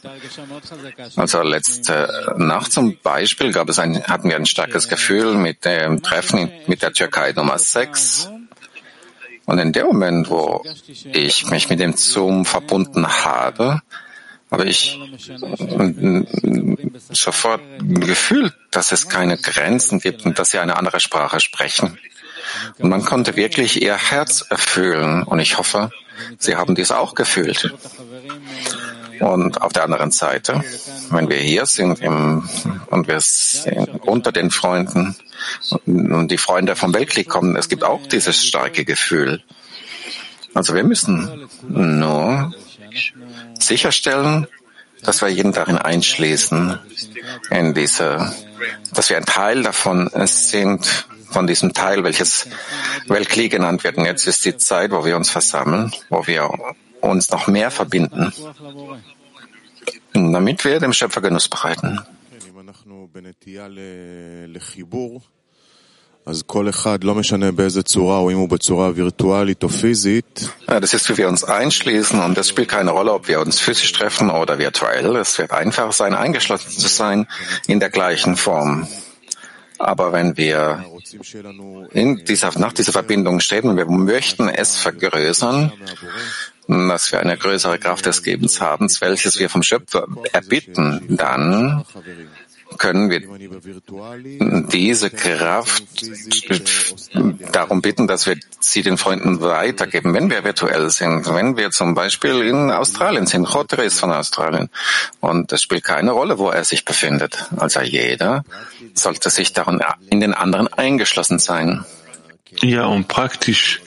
Also 1.16 1.40
letzte 1.42 2.35
Nacht 2.37 2.72
zum 2.72 2.98
Beispiel 3.02 3.52
gab 3.52 3.70
es 3.70 3.78
ein, 3.78 4.04
hatten 4.04 4.28
wir 4.28 4.37
ein 4.37 4.46
starkes 4.46 4.88
Gefühl 4.88 5.35
mit 5.35 5.64
dem 5.64 6.02
Treffen 6.02 6.50
mit 6.66 6.82
der 6.82 6.92
Türkei 6.92 7.32
Nummer 7.32 7.58
6. 7.58 8.30
Und 9.44 9.59
in 9.59 9.72
dem 9.72 9.87
Moment, 9.87 10.31
wo 10.31 10.64
ich 11.12 11.46
mich 11.46 11.68
mit 11.68 11.81
dem 11.81 11.94
Zoom 11.94 12.44
verbunden 12.44 13.07
habe, 13.07 13.81
habe 14.50 14.66
ich 14.66 14.98
sofort 17.11 17.62
gefühlt, 17.81 18.52
dass 18.70 18.92
es 18.92 19.09
keine 19.09 19.38
Grenzen 19.38 19.98
gibt 19.98 20.26
und 20.26 20.38
dass 20.38 20.50
sie 20.50 20.59
eine 20.59 20.76
andere 20.76 21.00
Sprache 21.00 21.40
sprechen. 21.40 21.98
Und 22.78 22.90
man 22.90 23.05
konnte 23.05 23.37
wirklich 23.37 23.81
ihr 23.81 23.96
Herz 23.96 24.44
erfüllen 24.48 25.22
und 25.22 25.38
ich 25.38 25.59
hoffe, 25.59 25.90
sie 26.38 26.57
haben 26.57 26.74
dies 26.74 26.90
auch 26.90 27.14
gefühlt. 27.14 27.72
Und 29.22 29.62
auf 29.62 29.72
der 29.72 29.85
anderen 29.85 30.11
Seite, 30.11 30.64
wenn 31.11 31.28
wir 31.28 31.37
hier 31.37 31.66
sind 31.66 32.00
im, 32.00 32.48
und 32.90 33.06
wir 33.06 33.20
sind 33.20 34.02
unter 34.02 34.32
den 34.32 34.50
Freunden 34.50 35.16
und 35.87 36.28
die 36.28 36.38
Freunde 36.38 36.74
vom 36.74 36.92
Weltkrieg 36.92 37.28
kommen, 37.28 37.54
es 37.54 37.68
gibt 37.68 37.85
auch 37.85 38.04
dieses 38.06 38.44
starke 38.44 38.85
Gefühl. 38.85 39.42
Also 40.54 40.74
wir 40.74 40.82
müssen 40.82 41.48
nur 41.68 42.52
sicherstellen, 43.58 44.48
dass 45.02 45.22
wir 45.22 45.28
jeden 45.28 45.52
darin 45.52 45.78
einschließen, 45.78 46.78
in 47.50 47.74
diese, 47.74 48.32
dass 48.92 49.08
wir 49.08 49.16
ein 49.16 49.24
Teil 49.24 49.62
davon 49.62 50.11
sind, 50.24 51.06
von 51.30 51.46
diesem 51.46 51.72
Teil, 51.72 52.04
welches 52.04 52.48
Weltkrieg 53.06 53.52
genannt 53.52 53.85
wird. 53.85 53.96
Und 53.96 54.04
jetzt 54.04 54.26
ist 54.26 54.44
die 54.44 54.56
Zeit, 54.56 54.90
wo 54.90 55.04
wir 55.04 55.16
uns 55.16 55.30
versammeln, 55.30 55.92
wo 56.11 56.26
wir 56.26 56.50
uns 57.02 57.30
noch 57.30 57.46
mehr 57.46 57.70
verbinden, 57.70 58.32
damit 60.14 60.64
wir 60.64 60.80
dem 60.80 60.92
Schöpfer 60.92 61.20
Genuss 61.20 61.48
bereiten. 61.48 62.00
Das 70.66 70.94
ist, 70.94 71.08
wie 71.08 71.16
wir 71.16 71.28
uns 71.28 71.42
einschließen 71.42 72.20
und 72.20 72.38
es 72.38 72.48
spielt 72.48 72.68
keine 72.68 72.92
Rolle, 72.92 73.12
ob 73.12 73.26
wir 73.26 73.40
uns 73.40 73.58
physisch 73.58 73.92
treffen 73.92 74.30
oder 74.30 74.58
virtuell. 74.58 75.16
Es 75.16 75.36
wird 75.38 75.50
einfach 75.50 75.92
sein, 75.92 76.14
eingeschlossen 76.14 76.70
zu 76.70 76.86
sein 76.86 77.26
in 77.66 77.80
der 77.80 77.90
gleichen 77.90 78.36
Form. 78.36 78.86
Aber 79.78 80.12
wenn 80.12 80.36
wir 80.36 80.84
in 81.90 82.24
dieser, 82.24 82.56
nach 82.56 82.72
dieser 82.72 82.92
Verbindung 82.92 83.40
streben 83.40 83.70
und 83.70 83.76
wir 83.76 83.86
möchten 83.86 84.48
es 84.48 84.76
vergrößern, 84.76 85.72
dass 86.68 87.12
wir 87.12 87.20
eine 87.20 87.37
größere 87.37 87.79
Kraft 87.79 88.07
des 88.07 88.22
Gebens 88.22 88.61
haben, 88.61 88.88
welches 89.01 89.38
wir 89.38 89.51
vom 89.51 89.62
Schöpfer 89.62 90.07
erbitten, 90.33 91.16
dann 91.16 91.85
können 92.79 93.11
wir 93.11 93.20
diese 94.68 95.11
Kraft 95.11 95.85
darum 97.53 97.83
bitten, 97.83 98.07
dass 98.07 98.27
wir 98.27 98.37
sie 98.61 98.83
den 98.83 98.96
Freunden 98.96 99.40
weitergeben, 99.40 100.14
wenn 100.14 100.31
wir 100.31 100.44
virtuell 100.44 100.90
sind. 100.90 101.27
Wenn 101.33 101.57
wir 101.57 101.70
zum 101.70 101.94
Beispiel 101.94 102.42
in 102.42 102.70
Australien 102.70 103.27
sind, 103.27 103.44
Rotter 103.44 103.83
ist 103.83 104.01
von 104.01 104.12
Australien 104.12 104.70
und 105.20 105.53
es 105.53 105.62
spielt 105.62 105.85
keine 105.85 106.12
Rolle, 106.12 106.38
wo 106.38 106.51
er 106.51 106.64
sich 106.64 106.85
befindet. 106.85 107.46
Also 107.57 107.81
jeder 107.81 108.44
sollte 108.94 109.31
sich 109.31 109.53
darin 109.53 109.81
in 110.11 110.20
den 110.20 110.35
anderen 110.35 110.68
eingeschlossen 110.68 111.38
sein. 111.38 111.85
Ja, 112.61 112.85
und 112.85 113.09
praktisch 113.09 113.81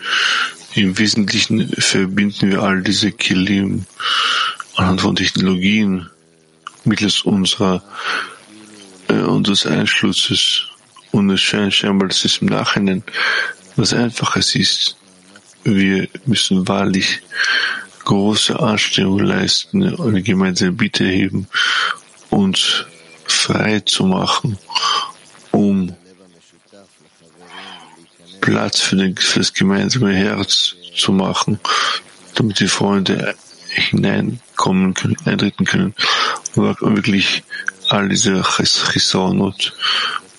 im 0.76 0.98
Wesentlichen 0.98 1.70
verbinden 1.70 2.52
wir 2.52 2.62
all 2.62 2.82
diese 2.82 3.12
Kilim 3.12 3.86
anhand 4.76 5.02
von 5.02 5.16
Technologien 5.16 6.10
mittels 6.84 7.22
unserer 7.22 7.82
äh, 9.08 9.14
unseres 9.14 9.66
Einschlusses. 9.66 10.68
Und 11.12 11.30
es 11.30 11.42
scheint 11.42 11.74
scheinbar, 11.74 12.10
dass 12.10 12.26
es 12.26 12.40
im 12.40 12.48
Nachhinein 12.48 13.04
was 13.76 13.94
Einfaches 13.94 14.56
ist. 14.56 14.98
Wir 15.64 16.08
müssen 16.26 16.68
wahrlich 16.68 17.22
große 18.04 18.60
Anstrengungen 18.60 19.26
leisten, 19.26 19.84
eine 20.00 20.22
gemeinsame 20.22 20.74
Bitte 20.74 21.06
heben, 21.06 21.48
uns 22.30 22.86
frei 23.26 23.80
zu 23.80 24.06
machen, 24.06 24.58
um 25.52 25.96
Platz 28.46 28.80
für, 28.80 28.96
den, 28.96 29.18
für 29.18 29.40
das 29.40 29.56
gemeinsame 29.56 30.14
Herz 30.14 30.76
zu 30.96 31.12
machen, 31.12 31.60
damit 32.36 32.60
die 32.60 32.68
Freunde 32.68 33.34
hineinkommen 33.70 34.94
können, 34.94 35.18
eintreten 35.26 35.66
können 35.66 35.96
und 36.54 36.96
wirklich 36.96 37.44
all 37.90 38.08
diese 38.08 38.44
Chisaron 38.44 39.42
und 39.42 39.74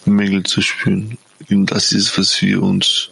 Mängel 0.04 0.44
zu 0.44 0.62
spüren. 0.62 1.18
Und 1.50 1.72
das 1.72 1.90
ist, 1.90 2.16
was 2.16 2.40
wir 2.40 2.62
uns 2.62 3.10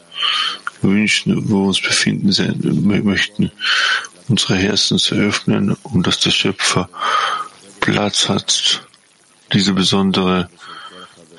wünschen, 0.80 1.50
wo 1.50 1.62
wir 1.62 1.68
uns 1.68 1.80
befinden 1.80 2.30
sein, 2.30 2.60
möchten, 3.02 3.50
unsere 4.28 4.54
Herzen 4.54 5.00
zu 5.00 5.16
öffnen 5.16 5.76
und 5.82 6.06
dass 6.06 6.20
der 6.20 6.30
Schöpfer 6.30 6.88
Platz 7.80 8.28
hat, 8.28 8.86
diese 9.52 9.72
besondere 9.72 10.48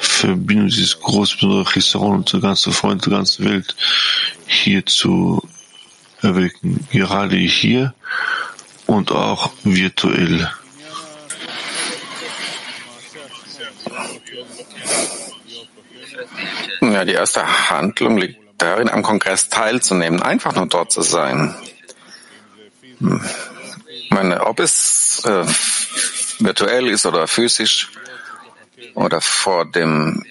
Verbindung, 0.05 0.67
dieses 0.67 0.99
große 0.99 1.35
besondere 1.35 1.71
Chisaron 1.71 2.17
und 2.17 2.33
der 2.33 2.39
ganzen 2.39 2.73
Freund 2.73 3.05
der 3.05 3.13
ganzen 3.13 3.45
Welt 3.45 3.75
hier 4.47 4.85
zu 4.85 5.41
erwecken. 6.21 6.87
Gerade 6.91 7.35
hier 7.35 7.93
und 8.85 9.11
auch 9.11 9.51
virtuell. 9.63 10.49
Ja, 16.81 17.05
die 17.05 17.13
erste 17.13 17.69
Handlung 17.69 18.17
liegt 18.17 18.39
darin, 18.57 18.89
am 18.89 19.03
Kongress 19.03 19.49
teilzunehmen, 19.49 20.21
einfach 20.21 20.55
nur 20.55 20.67
dort 20.67 20.91
zu 20.91 21.01
sein. 21.01 21.55
Hm. 22.99 23.21
Meine, 24.09 24.45
ob 24.45 24.59
es 24.59 25.23
äh, 25.25 25.45
virtuell 26.39 26.87
ist 26.87 27.05
oder 27.05 27.27
physisch 27.27 27.89
oder 28.93 29.21
vor 29.21 29.65
dem 29.65 30.23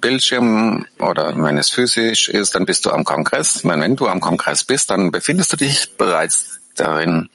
Bildschirm 0.00 0.86
oder 0.98 1.34
wenn 1.36 1.58
es 1.58 1.70
physisch 1.70 2.28
ist, 2.28 2.54
dann 2.54 2.66
bist 2.66 2.84
du 2.86 2.90
am 2.90 3.04
Kongress. 3.04 3.64
Wenn 3.64 3.96
du 3.96 4.08
am 4.08 4.20
Kongress 4.20 4.64
bist, 4.64 4.90
dann 4.90 5.10
befindest 5.10 5.52
du 5.52 5.56
dich 5.56 5.96
bereits 5.96 6.60
darin 6.76 7.28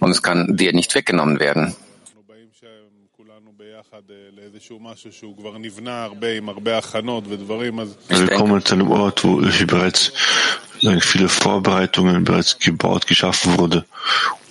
und 0.00 0.10
es 0.10 0.22
kann 0.22 0.56
dir 0.56 0.72
nicht 0.72 0.94
weggenommen 0.94 1.40
werden. 1.40 1.74
Wir 8.08 8.28
kommen 8.28 8.64
zu 8.64 8.74
einem 8.74 8.90
Ort, 8.90 9.24
wo 9.24 9.36
bereits 9.66 10.12
viele 11.00 11.28
Vorbereitungen 11.28 12.24
bereits 12.24 12.58
gebaut, 12.58 13.06
geschaffen 13.06 13.58
wurde, 13.58 13.84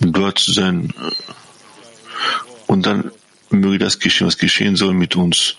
um 0.00 0.12
dort 0.12 0.38
zu 0.38 0.52
sein. 0.52 0.92
Und 2.66 2.86
dann 2.86 3.12
möge 3.50 3.78
das 3.78 3.98
geschehen, 3.98 4.26
was 4.26 4.38
geschehen 4.38 4.76
soll 4.76 4.94
mit 4.94 5.16
uns. 5.16 5.56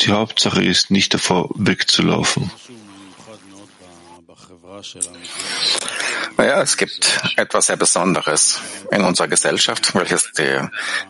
Die 0.00 0.10
Hauptsache 0.10 0.62
ist, 0.62 0.90
nicht 0.90 1.14
davor 1.14 1.50
wegzulaufen. 1.54 2.50
Naja, 6.36 6.62
es 6.62 6.76
gibt 6.76 7.20
etwas 7.36 7.66
sehr 7.66 7.76
Besonderes 7.76 8.60
in 8.92 9.02
unserer 9.02 9.28
Gesellschaft, 9.28 9.94
welches 9.94 10.32
die 10.32 10.60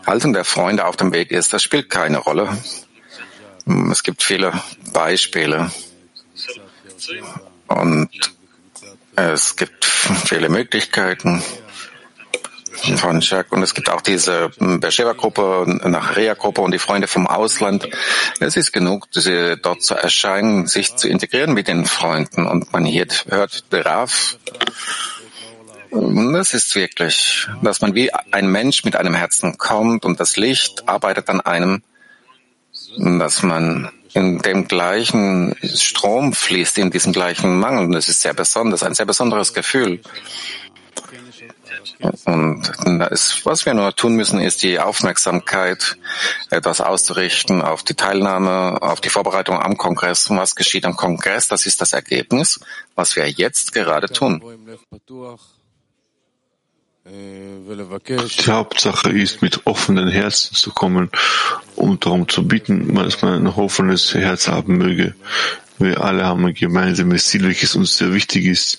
Haltung 0.05 0.33
der 0.33 0.43
Freunde 0.43 0.85
auf 0.85 0.97
dem 0.97 1.13
Weg 1.13 1.31
ist. 1.31 1.53
Das 1.53 1.61
spielt 1.61 1.89
keine 1.89 2.17
Rolle. 2.17 2.57
Es 3.91 4.01
gibt 4.01 4.23
viele 4.23 4.59
Beispiele 4.91 5.71
und 7.67 8.09
es 9.15 9.55
gibt 9.55 9.85
viele 9.85 10.49
Möglichkeiten 10.49 11.43
von 12.97 13.21
Jack 13.21 13.51
und 13.51 13.63
es 13.63 13.73
gibt 13.73 13.89
auch 13.89 14.01
diese 14.01 14.51
Beersheba-Gruppe, 14.59 15.65
Nachrea-Gruppe 15.85 16.61
und 16.61 16.71
die 16.71 16.79
Freunde 16.79 17.07
vom 17.07 17.27
Ausland. 17.27 17.87
Es 18.39 18.55
ist 18.55 18.71
genug, 18.71 19.07
dort 19.61 19.83
zu 19.83 19.95
erscheinen, 19.95 20.67
sich 20.67 20.95
zu 20.95 21.07
integrieren 21.07 21.53
mit 21.53 21.67
den 21.67 21.85
Freunden 21.85 22.45
und 22.45 22.71
man 22.73 22.85
hier 22.85 23.07
hört 23.29 23.63
Rav 23.71 24.37
Das 25.91 26.53
ist 26.53 26.75
wirklich, 26.75 27.47
dass 27.61 27.81
man 27.81 27.95
wie 27.95 28.13
ein 28.13 28.51
Mensch 28.51 28.83
mit 28.83 28.95
einem 28.95 29.15
Herzen 29.15 29.57
kommt 29.57 30.05
und 30.05 30.19
das 30.19 30.37
Licht 30.37 30.87
arbeitet 30.87 31.29
an 31.29 31.41
einem, 31.41 31.83
dass 32.97 33.43
man 33.43 33.91
in 34.13 34.39
dem 34.39 34.67
gleichen 34.67 35.55
Strom 35.63 36.33
fließt, 36.33 36.77
in 36.79 36.91
diesem 36.91 37.13
gleichen 37.13 37.59
Mangel. 37.59 37.85
Und 37.85 37.91
das 37.91 38.09
ist 38.09 38.21
sehr 38.21 38.33
besonders, 38.33 38.83
ein 38.83 38.95
sehr 38.95 39.05
besonderes 39.05 39.53
Gefühl. 39.53 40.01
Und 42.25 42.71
da 42.85 43.05
ist, 43.07 43.45
was 43.45 43.65
wir 43.65 43.73
nur 43.73 43.95
tun 43.95 44.15
müssen, 44.15 44.39
ist 44.39 44.63
die 44.63 44.79
Aufmerksamkeit, 44.79 45.97
etwas 46.49 46.81
auszurichten 46.81 47.61
auf 47.61 47.83
die 47.83 47.95
Teilnahme, 47.95 48.81
auf 48.81 49.01
die 49.01 49.09
Vorbereitung 49.09 49.59
am 49.59 49.77
Kongress. 49.77 50.27
Und 50.27 50.37
was 50.37 50.55
geschieht 50.55 50.85
am 50.85 50.95
Kongress? 50.95 51.47
Das 51.47 51.65
ist 51.65 51.81
das 51.81 51.93
Ergebnis, 51.93 52.59
was 52.95 53.15
wir 53.15 53.29
jetzt 53.29 53.73
gerade 53.73 54.07
tun. 54.07 54.41
Die 57.05 58.51
Hauptsache 58.51 59.09
ist, 59.09 59.41
mit 59.41 59.65
offenen 59.65 60.09
Herzen 60.09 60.55
zu 60.55 60.71
kommen 60.71 61.09
und 61.75 62.05
darum 62.05 62.27
zu 62.27 62.47
bitten, 62.47 62.93
dass 62.93 63.21
man 63.21 63.33
ein 63.33 63.47
offenes 63.47 64.13
Herz 64.13 64.47
haben 64.47 64.77
möge. 64.77 65.15
Wir 65.79 66.03
alle 66.03 66.25
haben 66.25 66.45
ein 66.45 66.53
gemeinsames 66.53 67.27
Ziel, 67.27 67.43
welches 67.43 67.75
uns 67.75 67.97
sehr 67.97 68.13
wichtig 68.13 68.45
ist. 68.45 68.77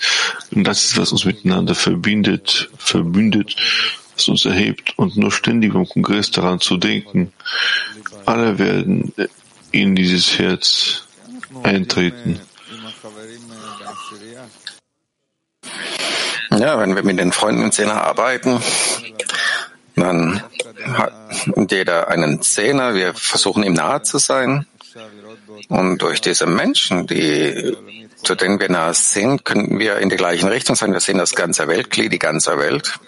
Und 0.51 0.65
das 0.65 0.85
ist, 0.85 0.99
was 0.99 1.13
uns 1.13 1.25
miteinander 1.25 1.75
verbindet, 1.75 2.71
verbündet, 2.77 3.57
was 4.15 4.29
uns 4.29 4.45
erhebt 4.45 4.99
und 4.99 5.17
nur 5.17 5.33
ständig 5.33 5.73
beim 5.73 5.89
Kongress 5.89 6.31
daran 6.31 6.61
zu 6.61 6.77
denken. 6.77 7.33
Alle 8.27 8.59
werden 8.59 9.15
in 9.73 9.97
dieses 9.97 10.39
Herz 10.39 11.07
eintreten. 11.63 12.39
Ja, 16.51 16.79
wenn 16.79 16.95
wir 16.95 17.03
mit 17.03 17.19
den 17.19 17.33
Freunden 17.33 17.63
in 17.63 17.73
Zehner 17.73 18.03
arbeiten, 18.03 18.61
dann 19.97 20.43
hat 20.85 21.13
jeder 21.71 22.09
einen 22.09 22.43
Zehner. 22.43 22.95
Wir 22.95 23.15
versuchen 23.15 23.63
ihm 23.63 23.73
nahe 23.73 24.03
zu 24.03 24.19
sein. 24.19 24.67
Und 25.69 26.03
durch 26.03 26.21
diese 26.21 26.47
Menschen, 26.47 27.07
die, 27.07 27.77
zu 28.23 28.35
denen 28.35 28.61
wir 28.61 28.71
nahe 28.71 28.95
sind, 28.95 29.45
können 29.45 29.79
wir 29.79 29.99
in 29.99 30.09
die 30.09 30.17
gleiche 30.17 30.51
Richtung 30.51 30.77
sein. 30.77 30.93
Wir 30.93 31.01
sehen 31.01 31.19
das 31.19 31.35
ganze 31.35 31.69
Weltglied, 31.69 32.13
die 32.13 32.19
ganze 32.19 32.59
Welt. 32.59 32.99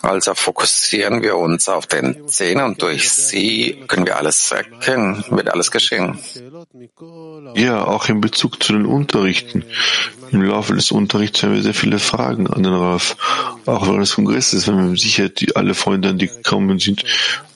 Also 0.00 0.34
fokussieren 0.34 1.22
wir 1.22 1.36
uns 1.36 1.68
auf 1.68 1.86
den 1.86 2.28
Zehner 2.28 2.66
und 2.66 2.80
durch 2.82 3.10
sie 3.10 3.82
können 3.88 4.06
wir 4.06 4.16
alles 4.16 4.50
erkennen, 4.52 5.24
wird 5.30 5.50
alles 5.50 5.70
geschehen. 5.70 6.18
Ja, 7.54 7.84
auch 7.84 8.08
in 8.08 8.20
Bezug 8.20 8.62
zu 8.62 8.74
den 8.74 8.86
Unterrichten. 8.86 9.64
Im 10.30 10.42
Laufe 10.42 10.74
des 10.74 10.92
Unterrichts 10.92 11.42
haben 11.42 11.54
wir 11.54 11.62
sehr 11.62 11.74
viele 11.74 11.98
Fragen 11.98 12.46
an 12.46 12.62
den 12.62 12.74
Raf. 12.74 13.16
Auch 13.66 13.86
während 13.86 14.02
des 14.02 14.14
Kongresses, 14.14 14.68
wenn 14.68 14.90
wir 14.90 14.96
sicher 14.98 15.28
die 15.28 15.56
alle 15.56 15.74
Freunde, 15.74 16.14
die 16.14 16.28
gekommen 16.28 16.78
sind, 16.78 17.04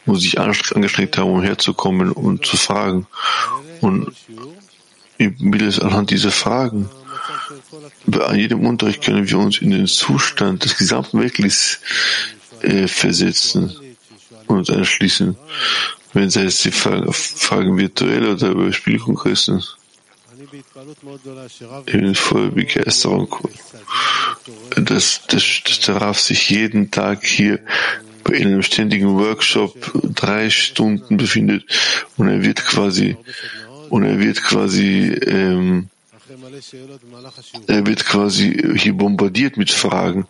wo 0.04 0.16
sich 0.16 0.40
angestrengt 0.40 1.16
haben, 1.18 1.30
um 1.30 1.42
herzukommen 1.42 2.10
und 2.10 2.44
zu 2.44 2.56
fragen. 2.56 3.06
Und 3.80 4.12
mittels 5.18 5.78
anhand 5.78 6.10
dieser 6.10 6.32
Fragen 6.32 6.90
bei 8.06 8.36
jedem 8.36 8.66
Unterricht 8.66 9.02
können 9.02 9.28
wir 9.28 9.38
uns 9.38 9.58
in 9.58 9.70
den 9.70 9.86
Zustand 9.86 10.64
des 10.64 10.76
gesamten 10.76 11.20
Weltlichs 11.20 11.80
äh, 12.62 12.86
versetzen 12.86 13.76
und 14.46 14.58
uns 14.58 14.70
anschließen. 14.70 15.36
Wenn 16.12 16.24
es 16.24 16.62
die 16.62 16.70
Fragen, 16.70 17.78
virtuell 17.78 18.28
oder 18.28 18.50
über 18.50 18.72
Spielkongressen. 18.72 19.62
Bin 21.86 22.14
voll 22.14 22.50
Begeisterung, 22.50 23.34
dass, 24.76 25.22
dass, 25.26 25.62
dass 25.64 25.80
der 25.80 25.96
Raf 25.96 26.20
sich 26.20 26.50
jeden 26.50 26.90
Tag 26.90 27.24
hier 27.24 27.60
bei 28.24 28.36
einem 28.36 28.62
ständigen 28.62 29.18
Workshop 29.18 29.74
drei 30.14 30.50
Stunden 30.50 31.16
befindet 31.16 31.64
und 32.18 32.28
er 32.28 32.42
wird 32.42 32.64
quasi 32.64 33.16
und 33.88 34.04
er 34.04 34.18
wird 34.18 34.42
quasi 34.42 35.12
ähm, 35.26 35.88
er 37.66 37.86
wird 37.86 38.04
quasi 38.04 38.76
hier 38.78 38.94
bombardiert 38.94 39.56
mit 39.56 39.70
Fragen. 39.70 40.26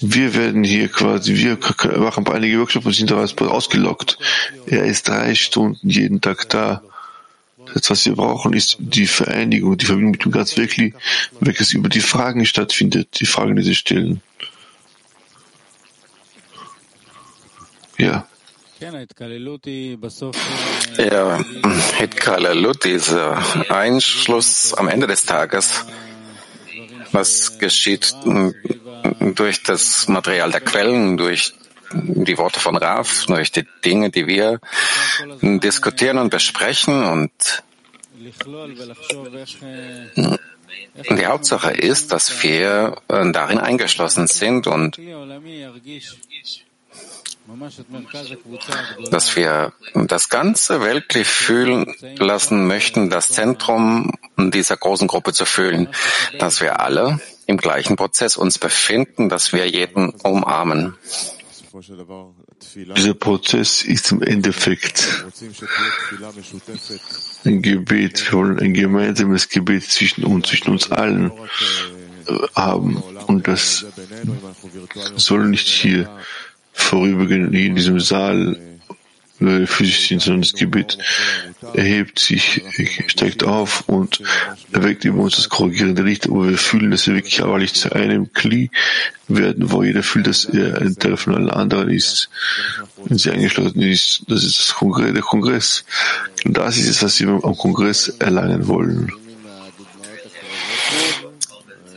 Wir 0.00 0.34
werden 0.34 0.64
hier 0.64 0.88
quasi, 0.88 1.34
wir 1.36 1.58
machen 2.00 2.26
einige 2.28 2.60
Workshops 2.60 2.86
und 2.86 2.94
sind 2.94 3.12
ausgelockt. 3.12 4.18
Er 4.66 4.84
ist 4.84 5.08
drei 5.08 5.34
Stunden 5.34 5.88
jeden 5.88 6.20
Tag 6.20 6.48
da. 6.48 6.82
Das, 7.74 7.90
was 7.90 8.06
wir 8.06 8.14
brauchen, 8.14 8.52
ist 8.52 8.76
die 8.78 9.06
Vereinigung, 9.06 9.76
die 9.76 9.86
Verbindung 9.86 10.12
mit 10.12 10.24
dem 10.24 10.32
ganz 10.32 10.56
wirklich, 10.56 10.94
welches 11.40 11.72
über 11.72 11.88
die 11.88 12.00
Fragen 12.00 12.46
stattfindet, 12.46 13.20
die 13.20 13.26
Fragen, 13.26 13.56
die 13.56 13.62
sie 13.62 13.74
stellen. 13.74 14.22
Ja. 17.98 18.26
Ja, 20.98 21.44
Hitkalalut, 21.98 22.84
dieser 22.84 23.70
Einschluss 23.70 24.74
am 24.74 24.88
Ende 24.88 25.06
des 25.06 25.24
Tages, 25.24 25.86
was 27.12 27.58
geschieht 27.58 28.14
durch 29.20 29.62
das 29.62 30.08
Material 30.08 30.50
der 30.50 30.60
Quellen, 30.60 31.16
durch 31.16 31.54
die 31.92 32.36
Worte 32.36 32.60
von 32.60 32.76
Raf, 32.76 33.24
durch 33.26 33.50
die 33.50 33.66
Dinge, 33.84 34.10
die 34.10 34.26
wir 34.26 34.60
diskutieren 35.40 36.18
und 36.18 36.30
besprechen 36.30 37.04
und 37.04 37.32
die 41.10 41.26
Hauptsache 41.26 41.70
ist, 41.70 42.12
dass 42.12 42.42
wir 42.42 42.96
darin 43.08 43.58
eingeschlossen 43.58 44.26
sind 44.26 44.66
und 44.66 44.98
dass 49.10 49.36
wir 49.36 49.72
das 49.94 50.28
ganze 50.28 50.80
weltlich 50.80 51.28
fühlen 51.28 51.94
lassen 52.18 52.66
möchten, 52.66 53.10
das 53.10 53.28
Zentrum 53.28 54.12
dieser 54.36 54.76
großen 54.76 55.06
Gruppe 55.06 55.32
zu 55.32 55.44
fühlen, 55.44 55.88
dass 56.38 56.60
wir 56.60 56.80
alle 56.80 57.20
im 57.46 57.56
gleichen 57.56 57.96
Prozess 57.96 58.36
uns 58.36 58.58
befinden, 58.58 59.28
dass 59.28 59.52
wir 59.52 59.68
jeden 59.68 60.10
umarmen. 60.10 60.94
Dieser 62.74 63.14
Prozess 63.14 63.82
ist 63.82 64.10
im 64.12 64.22
Endeffekt 64.22 65.24
ein 67.44 67.62
Gebet. 67.62 68.24
Wir 68.24 68.38
wollen 68.38 68.58
ein 68.58 68.72
gemeinsames 68.74 69.48
Gebet 69.48 69.84
zwischen 69.84 70.24
uns, 70.24 70.48
zwischen 70.48 70.70
uns 70.70 70.90
allen 70.90 71.30
äh, 72.26 72.32
haben. 72.54 72.96
Und 73.26 73.46
das 73.46 73.84
soll 75.16 75.48
nicht 75.48 75.68
hier 75.68 76.08
vorübergehend 76.76 77.54
in 77.54 77.74
diesem 77.74 77.98
Saal 77.98 78.56
physisch 79.66 80.08
sind, 80.08 80.22
sondern 80.22 80.42
das 80.42 80.54
Gebet 80.54 80.96
erhebt 81.74 82.18
sich, 82.18 82.62
steigt 83.08 83.44
auf 83.44 83.84
und 83.86 84.22
erweckt 84.72 85.04
über 85.04 85.22
uns 85.22 85.36
das 85.36 85.50
korrigierende 85.50 86.02
Licht, 86.02 86.30
wo 86.30 86.44
wir 86.44 86.56
fühlen, 86.56 86.90
dass 86.90 87.06
wir 87.06 87.14
wirklich 87.14 87.42
wahrlich 87.42 87.74
zu 87.74 87.92
einem 87.92 88.32
Kli 88.32 88.70
werden, 89.28 89.70
wo 89.70 89.82
jeder 89.82 90.02
fühlt, 90.02 90.26
dass 90.26 90.46
er 90.46 90.80
ein 90.80 90.96
Teil 90.98 91.18
von 91.18 91.34
allen 91.34 91.50
anderen 91.50 91.90
ist, 91.90 92.30
wenn 93.04 93.18
sie 93.18 93.30
eingeschlossen 93.30 93.82
ist. 93.82 94.22
Das 94.28 94.42
ist 94.42 94.58
das 94.58 94.74
Kongress, 94.74 95.12
der 95.12 95.22
Kongress. 95.22 95.84
Und 96.44 96.56
das 96.56 96.78
ist 96.78 96.88
es, 96.88 97.02
was 97.02 97.20
wir 97.20 97.28
am 97.28 97.56
Kongress 97.56 98.08
erlangen 98.08 98.68
wollen. 98.68 99.12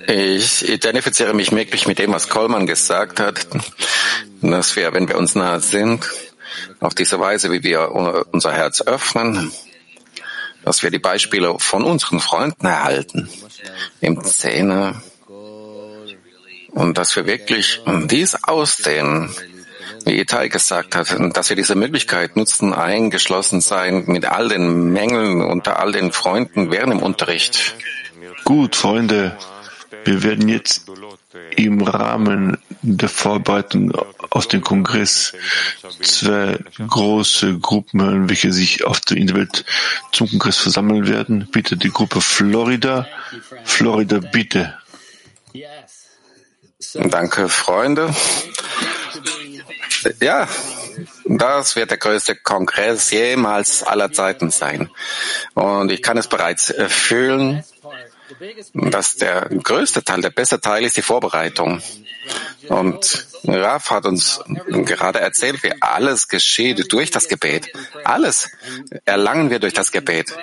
Ich 0.08 0.68
identifiziere 0.68 1.36
mich 1.36 1.52
wirklich 1.52 1.88
mit 1.88 2.00
dem, 2.00 2.12
was 2.12 2.30
Kollmann 2.30 2.66
gesagt 2.66 3.20
hat, 3.20 3.48
dass 4.42 4.76
wir, 4.76 4.94
wenn 4.94 5.08
wir 5.08 5.18
uns 5.18 5.36
nahe 5.36 5.60
sind, 5.60 6.10
auf 6.80 6.96
diese 6.96 7.20
Weise, 7.20 7.52
wie 7.52 7.64
wir 7.64 7.92
unser 7.92 8.52
Herz 8.52 8.82
öffnen, 8.82 9.52
dass 10.64 10.84
wir 10.84 10.92
die 10.92 11.00
Beispiele 11.00 11.58
von 11.60 11.84
unseren 11.84 12.20
Freunden 12.20 12.66
erhalten, 12.66 13.30
im 14.02 14.24
Zähne, 14.24 15.02
und 16.72 16.98
dass 16.98 17.16
wir 17.16 17.26
wirklich 17.26 17.82
dies 18.06 18.44
ausdehnen, 18.44 19.34
wie 20.06 20.20
Itai 20.20 20.48
gesagt 20.48 20.96
hat, 20.96 21.16
dass 21.36 21.50
wir 21.50 21.56
diese 21.56 21.76
Möglichkeit 21.76 22.36
nutzen, 22.36 22.74
eingeschlossen 22.74 23.60
sein 23.60 24.04
mit 24.08 24.26
all 24.26 24.50
den 24.50 24.92
Mängeln 24.92 25.42
unter 25.42 25.80
all 25.80 25.92
den 25.92 26.12
Freunden 26.12 26.72
während 26.72 26.94
dem 26.94 27.02
Unterricht. 27.02 27.76
Gut, 28.46 28.76
Freunde, 28.76 29.38
wir 30.06 30.24
werden 30.24 30.48
jetzt 30.48 30.86
im 31.56 31.82
Rahmen 31.82 32.58
der 32.82 33.10
Vorbereitung 33.10 33.92
auf 34.30 34.48
den 34.48 34.62
Kongress 34.62 35.34
zwei 36.02 36.58
große 36.88 37.60
Gruppen 37.60 38.02
hören, 38.02 38.30
welche 38.30 38.52
sich 38.52 38.86
auf 38.86 39.00
der 39.02 39.18
Welt 39.36 39.66
zum 40.12 40.30
Kongress 40.30 40.58
versammeln 40.58 41.08
werden. 41.08 41.48
Bitte 41.52 41.78
die 41.78 41.90
Gruppe 41.90 42.22
Florida. 42.22 43.08
Florida, 43.64 44.20
bitte. 44.20 44.76
Danke, 46.94 47.50
Freunde. 47.50 48.16
Ja, 50.22 50.48
das 51.26 51.76
wird 51.76 51.92
der 51.92 51.98
größte 51.98 52.36
Kongress 52.38 53.12
jemals 53.12 53.84
aller 53.84 54.12
Zeiten 54.12 54.50
sein. 54.50 54.90
Und 55.54 55.92
ich 55.92 56.02
kann 56.02 56.18
es 56.18 56.28
bereits 56.28 56.74
fühlen 56.88 57.64
dass 58.74 59.16
der 59.16 59.50
größte 59.50 60.04
Teil, 60.04 60.22
der 60.22 60.30
beste 60.30 60.60
Teil 60.60 60.84
ist 60.84 60.98
die 60.98 61.02
Vorbereitung. 61.02 61.82
Und 62.68 63.28
Raf 63.46 63.90
hat 63.90 64.06
uns 64.06 64.42
gerade 64.68 65.20
erzählt, 65.20 65.64
wie 65.64 65.74
alles 65.82 66.28
geschieht 66.28 66.92
durch 66.92 67.10
das 67.10 67.28
Gebet. 67.28 67.72
Alles 68.04 68.50
erlangen 69.06 69.50
wir 69.50 69.60
durch 69.60 69.74
das 69.74 69.92
Gebet. 69.92 70.34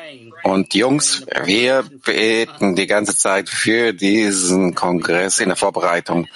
Und 0.43 0.75
Jungs, 0.75 1.25
wir 1.45 1.85
beten 2.05 2.75
die 2.75 2.87
ganze 2.87 3.17
Zeit 3.17 3.49
für 3.49 3.93
diesen 3.93 4.75
Kongress 4.75 5.39
in 5.39 5.49
der 5.49 5.57
Vorbereitung. 5.57 6.29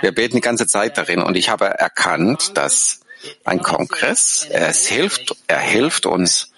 Wir 0.00 0.12
beten 0.12 0.36
die 0.36 0.42
ganze 0.42 0.66
Zeit 0.66 0.98
darin. 0.98 1.22
Und 1.22 1.36
ich 1.36 1.48
habe 1.48 1.66
erkannt, 1.66 2.56
dass 2.56 3.00
ein 3.44 3.62
Kongress, 3.62 4.46
es 4.50 4.86
hilft, 4.86 5.36
er 5.46 5.60
hilft 5.60 6.06
uns, 6.06 6.52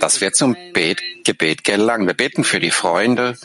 dass 0.00 0.20
wir 0.20 0.32
zum 0.32 0.56
Bet 0.72 1.00
Gebet 1.24 1.64
gelangen. 1.64 2.06
Wir 2.06 2.14
beten 2.14 2.44
für 2.44 2.60
die 2.60 2.70
Freunde. 2.70 3.36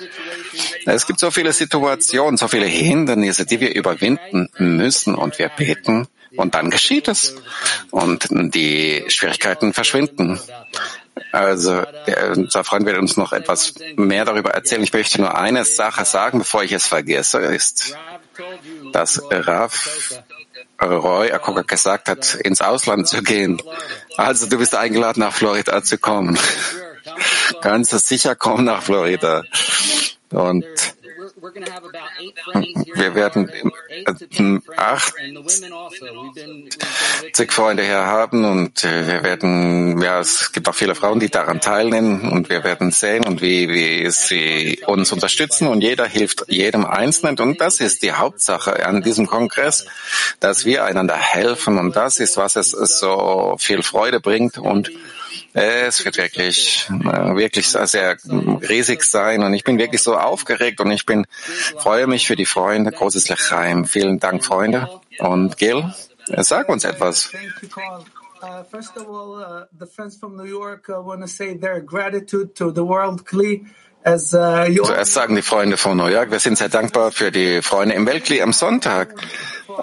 Es 0.86 1.05
gibt 1.05 1.20
so 1.20 1.32
viele 1.32 1.53
Situationen, 1.53 2.38
so 2.38 2.47
viele 2.47 2.65
Hindernisse, 2.65 3.45
die 3.45 3.59
wir 3.59 3.74
überwinden 3.76 4.49
müssen 4.57 5.15
und 5.15 5.39
wir 5.39 5.49
beten 5.49 6.07
und 6.36 6.55
dann 6.55 6.70
geschieht 6.70 7.07
es 7.07 7.36
und 7.91 8.28
die 8.53 9.03
Schwierigkeiten 9.07 9.74
verschwinden. 9.74 10.39
Also 11.32 11.84
unser 12.36 12.63
Freund 12.63 12.86
wird 12.86 12.97
uns 12.97 13.18
noch 13.18 13.34
etwas 13.34 13.74
mehr 13.95 14.26
darüber 14.26 14.51
erzählen. 14.51 14.84
Ich 14.84 14.93
möchte 14.93 15.20
nur 15.20 15.36
eine 15.38 15.65
Sache 15.65 16.05
sagen, 16.05 16.39
bevor 16.39 16.63
ich 16.63 16.72
es 16.72 16.88
vergesse, 16.88 17.39
ist, 17.39 17.97
dass 18.91 19.22
Rav 19.32 19.89
Roy 20.80 21.32
Akoka 21.32 21.61
gesagt 21.61 22.09
hat, 22.09 22.36
ins 22.36 22.61
Ausland 22.61 23.07
zu 23.07 23.23
gehen. 23.23 23.61
Also 24.15 24.47
du 24.47 24.57
bist 24.57 24.75
eingeladen, 24.75 25.21
nach 25.21 25.34
Florida 25.34 25.84
zu 25.84 25.97
kommen. 25.97 26.38
Ganz 27.61 27.89
sicher 28.07 28.36
komm 28.36 28.65
nach 28.65 28.84
Florida. 28.84 29.43
Und 30.30 30.65
wir 31.39 33.15
werden 33.15 33.51
80 34.75 35.21
Freunde 37.51 37.83
hier 37.83 38.05
haben 38.05 38.43
und 38.43 38.83
äh, 38.83 39.07
wir 39.07 39.23
werden, 39.23 40.01
ja, 40.01 40.19
es 40.19 40.51
gibt 40.51 40.67
auch 40.67 40.73
viele 40.73 40.95
Frauen, 40.95 41.19
die 41.19 41.29
daran 41.29 41.61
teilnehmen 41.61 42.31
und 42.31 42.49
wir 42.49 42.63
werden 42.63 42.89
sehen 42.91 43.23
und 43.25 43.41
wie, 43.41 43.69
wie 43.69 44.09
sie 44.09 44.81
uns 44.88 45.11
unterstützen 45.11 45.67
und 45.67 45.81
jeder 45.81 46.07
hilft 46.07 46.45
jedem 46.47 46.85
Einzelnen 46.85 47.38
und 47.39 47.61
das 47.61 47.81
ist 47.81 48.01
die 48.01 48.13
Hauptsache 48.13 48.83
an 48.83 49.03
diesem 49.03 49.27
Kongress, 49.27 49.85
dass 50.39 50.65
wir 50.65 50.85
einander 50.85 51.17
helfen 51.17 51.77
und 51.77 51.95
das 51.95 52.17
ist, 52.17 52.38
was 52.38 52.55
es 52.55 52.71
so 52.71 53.57
viel 53.59 53.83
Freude 53.83 54.19
bringt 54.19 54.57
und 54.57 54.89
es 55.53 56.05
wird 56.05 56.17
wirklich, 56.17 56.87
äh, 56.89 57.35
wirklich 57.35 57.67
sehr 57.67 58.17
riesig 58.69 59.03
sein 59.03 59.43
und 59.43 59.53
ich 59.53 59.63
bin 59.63 59.77
wirklich 59.77 60.01
so 60.03 60.15
aufgeregt 60.15 60.79
und 60.79 60.91
ich 60.91 61.05
bin, 61.05 61.25
freue 61.77 62.07
mich 62.07 62.27
für 62.27 62.35
die 62.35 62.45
Freunde. 62.45 62.91
Großes 62.91 63.29
Lechaim. 63.29 63.85
Vielen 63.85 64.19
Dank, 64.19 64.43
Freunde. 64.43 64.89
Und 65.19 65.57
Gil, 65.57 65.93
sag 66.37 66.69
uns 66.69 66.83
etwas. 66.83 67.31
First 68.69 68.95
of 68.97 69.07
all, 69.07 69.41
uh, 69.41 69.65
the 69.79 69.87
friends 69.87 70.15
from 70.15 70.35
New 70.35 70.45
York 70.45 70.89
uh, 70.89 71.01
want 71.01 71.21
to 71.21 71.27
say 71.27 71.55
their 71.55 71.81
gratitude 71.81 72.53
to 72.55 72.71
the 72.71 72.83
World 72.83 73.25
Kli 73.25 73.65
Zuerst 74.86 75.14
sagen 75.14 75.36
die 75.36 75.41
Freunde 75.41 75.76
von 75.76 75.97
New 75.97 76.08
York, 76.08 76.32
wir 76.32 76.39
sind 76.39 76.58
sehr 76.58 76.70
dankbar 76.70 77.12
für 77.12 77.32
die 77.32 77.62
Freunde 77.62 77.95
im 77.95 78.05
Weltkli 78.05 78.41
am 78.41 78.53
Sonntag 78.53 79.14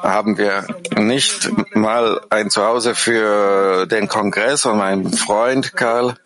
haben 0.02 0.38
wir 0.38 0.66
nicht 0.96 1.50
mal 1.74 2.20
ein 2.30 2.50
Zuhause 2.50 2.94
für 2.94 3.86
den 3.86 4.08
Kongress 4.08 4.66
und 4.66 4.78
mein 4.78 5.12
Freund 5.12 5.76
Karl, 5.76 6.16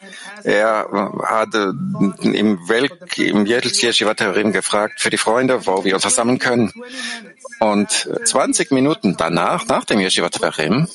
er 0.45 0.89
hatte 1.25 1.75
im 2.23 2.69
Welt, 2.69 3.19
im 3.19 3.47
Yeshiva-Theorim 3.47 4.53
gefragt 4.53 5.01
für 5.01 5.11
die 5.11 5.19
Freunde, 5.19 5.67
wo 5.67 5.85
wir 5.85 5.95
uns 5.95 6.05
versammeln 6.05 6.39
können. 6.39 6.73
Und 7.61 7.91
20 8.25 8.71
Minuten 8.71 9.17
danach, 9.17 9.67
nach 9.67 9.85
dem 9.85 10.01
Yeshiva-Terim, 10.01 10.89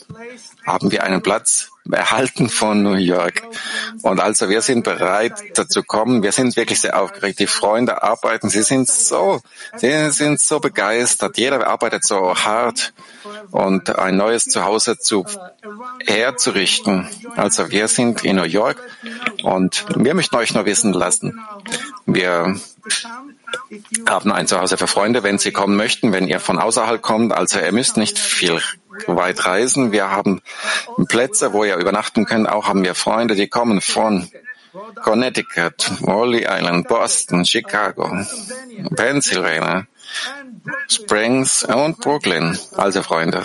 haben 0.66 0.92
wir 0.92 1.04
einen 1.04 1.22
Platz 1.22 1.70
erhalten 1.92 2.50
von 2.50 2.82
New 2.82 2.94
York. 2.94 3.44
Und 4.02 4.20
also 4.20 4.50
wir 4.50 4.62
sind 4.62 4.84
bereit 4.84 5.34
dazu 5.56 5.84
kommen. 5.84 6.24
Wir 6.24 6.32
sind 6.32 6.56
wirklich 6.56 6.82
sehr 6.82 7.00
aufgeregt. 7.00 7.40
Die 7.40 7.48
Freunde 7.48 8.04
arbeiten. 8.04 8.50
Sie 8.50 8.64
sind 8.64 8.88
so, 8.90 9.42
sie 9.78 10.12
sind 10.12 10.40
so 10.40 10.60
begeistert. 10.60 11.38
Jeder 11.38 11.68
arbeitet 11.68 12.06
so 12.06 12.36
hart 12.36 12.94
und 13.52 13.98
ein 13.98 14.18
neues 14.18 14.46
Zuhause 14.46 14.98
zu 14.98 15.26
herzurichten. 16.06 17.08
Also 17.36 17.70
wir 17.72 17.88
sind 17.88 18.24
in 18.24 18.38
New 18.38 18.44
York 18.44 18.82
und 19.44 19.86
wir 19.96 20.14
möchten 20.14 20.36
euch 20.36 20.54
nur 20.54 20.66
wissen 20.66 20.94
lassen. 20.94 21.40
Wir 22.06 22.56
haben 24.08 24.32
ein 24.32 24.48
Zuhause 24.48 24.78
für 24.78 24.88
Freunde, 24.88 25.24
wenn 25.24 25.38
sie 25.38 25.52
kommen 25.52 25.76
möchten, 25.76 26.12
wenn 26.12 26.28
ihr 26.28 26.40
von 26.40 26.60
außerhalb 26.60 27.02
kommt. 27.02 27.34
Also 27.34 27.60
ihr 27.60 27.72
müsst 27.72 27.98
nicht 27.98 28.18
viel 28.18 28.62
weit 29.08 29.46
reisen. 29.46 29.92
Wir 29.92 30.12
haben 30.12 30.42
Plätze, 31.08 31.54
wo 31.54 31.64
ihr 31.64 31.78
übernachten 31.78 32.26
könnt. 32.26 32.50
Auch 32.50 32.68
haben 32.68 32.84
wir 32.84 32.96
Freunde, 32.96 33.36
die 33.36 33.48
kommen 33.48 33.82
von 33.82 34.30
Connecticut, 35.04 35.92
Wally 36.02 36.46
Island, 36.50 36.88
Boston, 36.88 37.46
Chicago, 37.46 38.26
Pennsylvania, 38.96 39.86
Springs 40.90 41.64
und 41.64 42.00
Brooklyn. 42.00 42.58
Also 42.76 43.04
Freunde, 43.04 43.44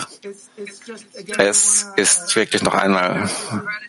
es 1.37 1.87
ist 1.95 2.35
wirklich 2.35 2.63
noch 2.63 2.73
einmal, 2.73 3.29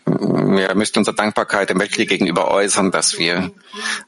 wir 0.04 0.74
müssen 0.74 0.98
unsere 0.98 1.16
Dankbarkeit 1.16 1.70
dem 1.70 1.80
Weltkrieg 1.80 2.08
gegenüber 2.10 2.50
äußern, 2.50 2.90
dass 2.90 3.18
wir 3.18 3.50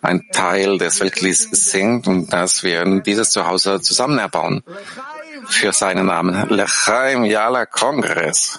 ein 0.03 0.29
Teil 0.33 0.77
des 0.77 1.01
Weltkriegs 1.01 1.49
sind 1.51 2.07
und 2.07 2.33
dass 2.33 2.63
wir 2.63 2.85
dieses 3.01 3.31
Zuhause 3.31 3.81
zusammen 3.81 4.19
erbauen 4.19 4.63
für 5.49 5.73
seinen 5.73 6.07
Namen. 6.07 6.49
Lechaim 6.49 7.25
Yala 7.25 7.67
Kongress. 7.67 8.59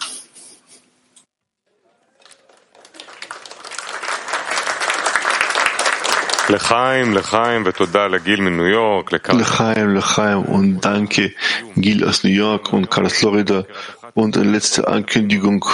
Lechaim, 6.50 7.14
Lechaim 7.14 7.64
Lechaim 9.94 10.44
und 10.44 10.82
danke 10.82 11.34
Gil 11.78 12.04
aus 12.04 12.24
New 12.24 12.30
York 12.30 12.74
und 12.74 12.92
Carlos 12.92 13.14
Florida 13.14 13.66
und 14.14 14.38
eine 14.38 14.52
letzte 14.52 14.88
Ankündigung 14.88 15.66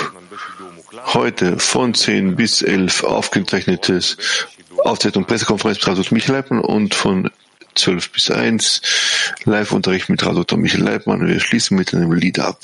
heute 1.14 1.58
von 1.58 1.94
10 1.94 2.36
bis 2.36 2.62
11 2.62 3.04
aufgezeichnetes 3.04 4.18
Aufzeichnung 4.84 5.26
Pressekonferenz 5.26 5.80
mit 5.80 5.88
Radot 5.88 6.12
Michael 6.12 6.60
und 6.60 6.94
von 6.94 7.32
12 7.79 8.13
bis 8.13 8.31
1 8.31 8.83
Live-Unterricht 9.45 10.09
mit 10.09 10.25
Radot 10.25 10.53
Michael 10.57 10.85
Leibmann. 10.85 11.27
Wir 11.27 11.41
schließen 11.41 11.77
mit 11.77 11.95
einem 11.95 12.13
Lied 12.13 12.39
ab. 12.39 12.59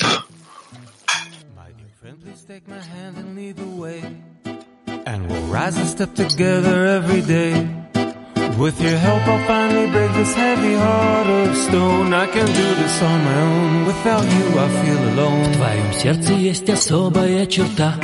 And 5.07 5.29
we'll 5.29 5.41
rise 5.51 5.77
and 5.79 5.89
step 5.89 6.15
together 6.15 6.87
every 6.87 7.23
day. 7.23 7.67
With 8.59 8.79
your 8.81 8.99
help, 8.99 9.27
I'll 9.27 9.47
finally 9.47 9.91
break 9.91 10.13
this 10.13 10.35
heavy 10.35 10.75
heart 10.75 11.27
of 11.27 11.57
stone. 11.57 12.13
I 12.13 12.27
can 12.27 12.47
do 12.47 12.75
this 12.75 13.03
on 13.03 13.25
my 13.25 13.41
own. 13.41 13.87
Without 13.87 14.25
you, 14.25 14.59
I 14.59 14.69
feel 14.69 14.99
alone. 15.15 15.45
В 15.45 15.57
твоем 15.57 15.93
сердце 15.95 16.33
есть 16.35 16.69
особая 16.69 17.47
черта. 17.47 17.95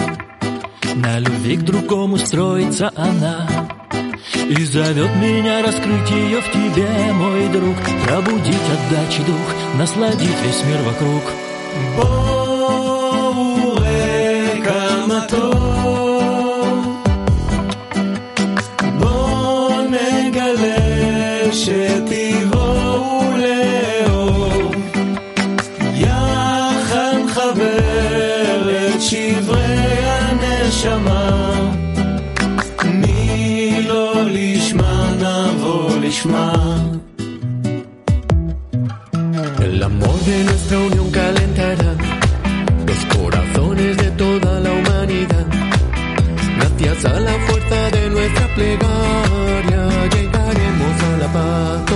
На 0.95 1.19
любви 1.19 1.57
к 1.57 1.63
другому 1.63 2.17
строится 2.17 2.91
она. 2.97 3.47
И 4.52 4.66
зовет 4.66 5.16
меня 5.16 5.64
раскрыть 5.64 6.10
ее 6.12 6.42
в 6.42 6.52
тебе, 6.52 7.14
мой 7.14 7.48
друг. 7.48 7.78
Пробудить 8.06 8.70
отдачи 8.70 9.24
дух, 9.24 9.56
насладить 9.76 10.42
весь 10.44 10.64
мир 10.66 10.82
вокруг. 10.82 11.24
Боуэ 11.96 13.32
камато. 14.62 15.71
de 47.72 48.10
nuestra 48.10 48.48
plegaria 48.54 49.88
llegaremos 50.14 51.04
a 51.04 51.18
la 51.18 51.28
paz. 51.32 51.91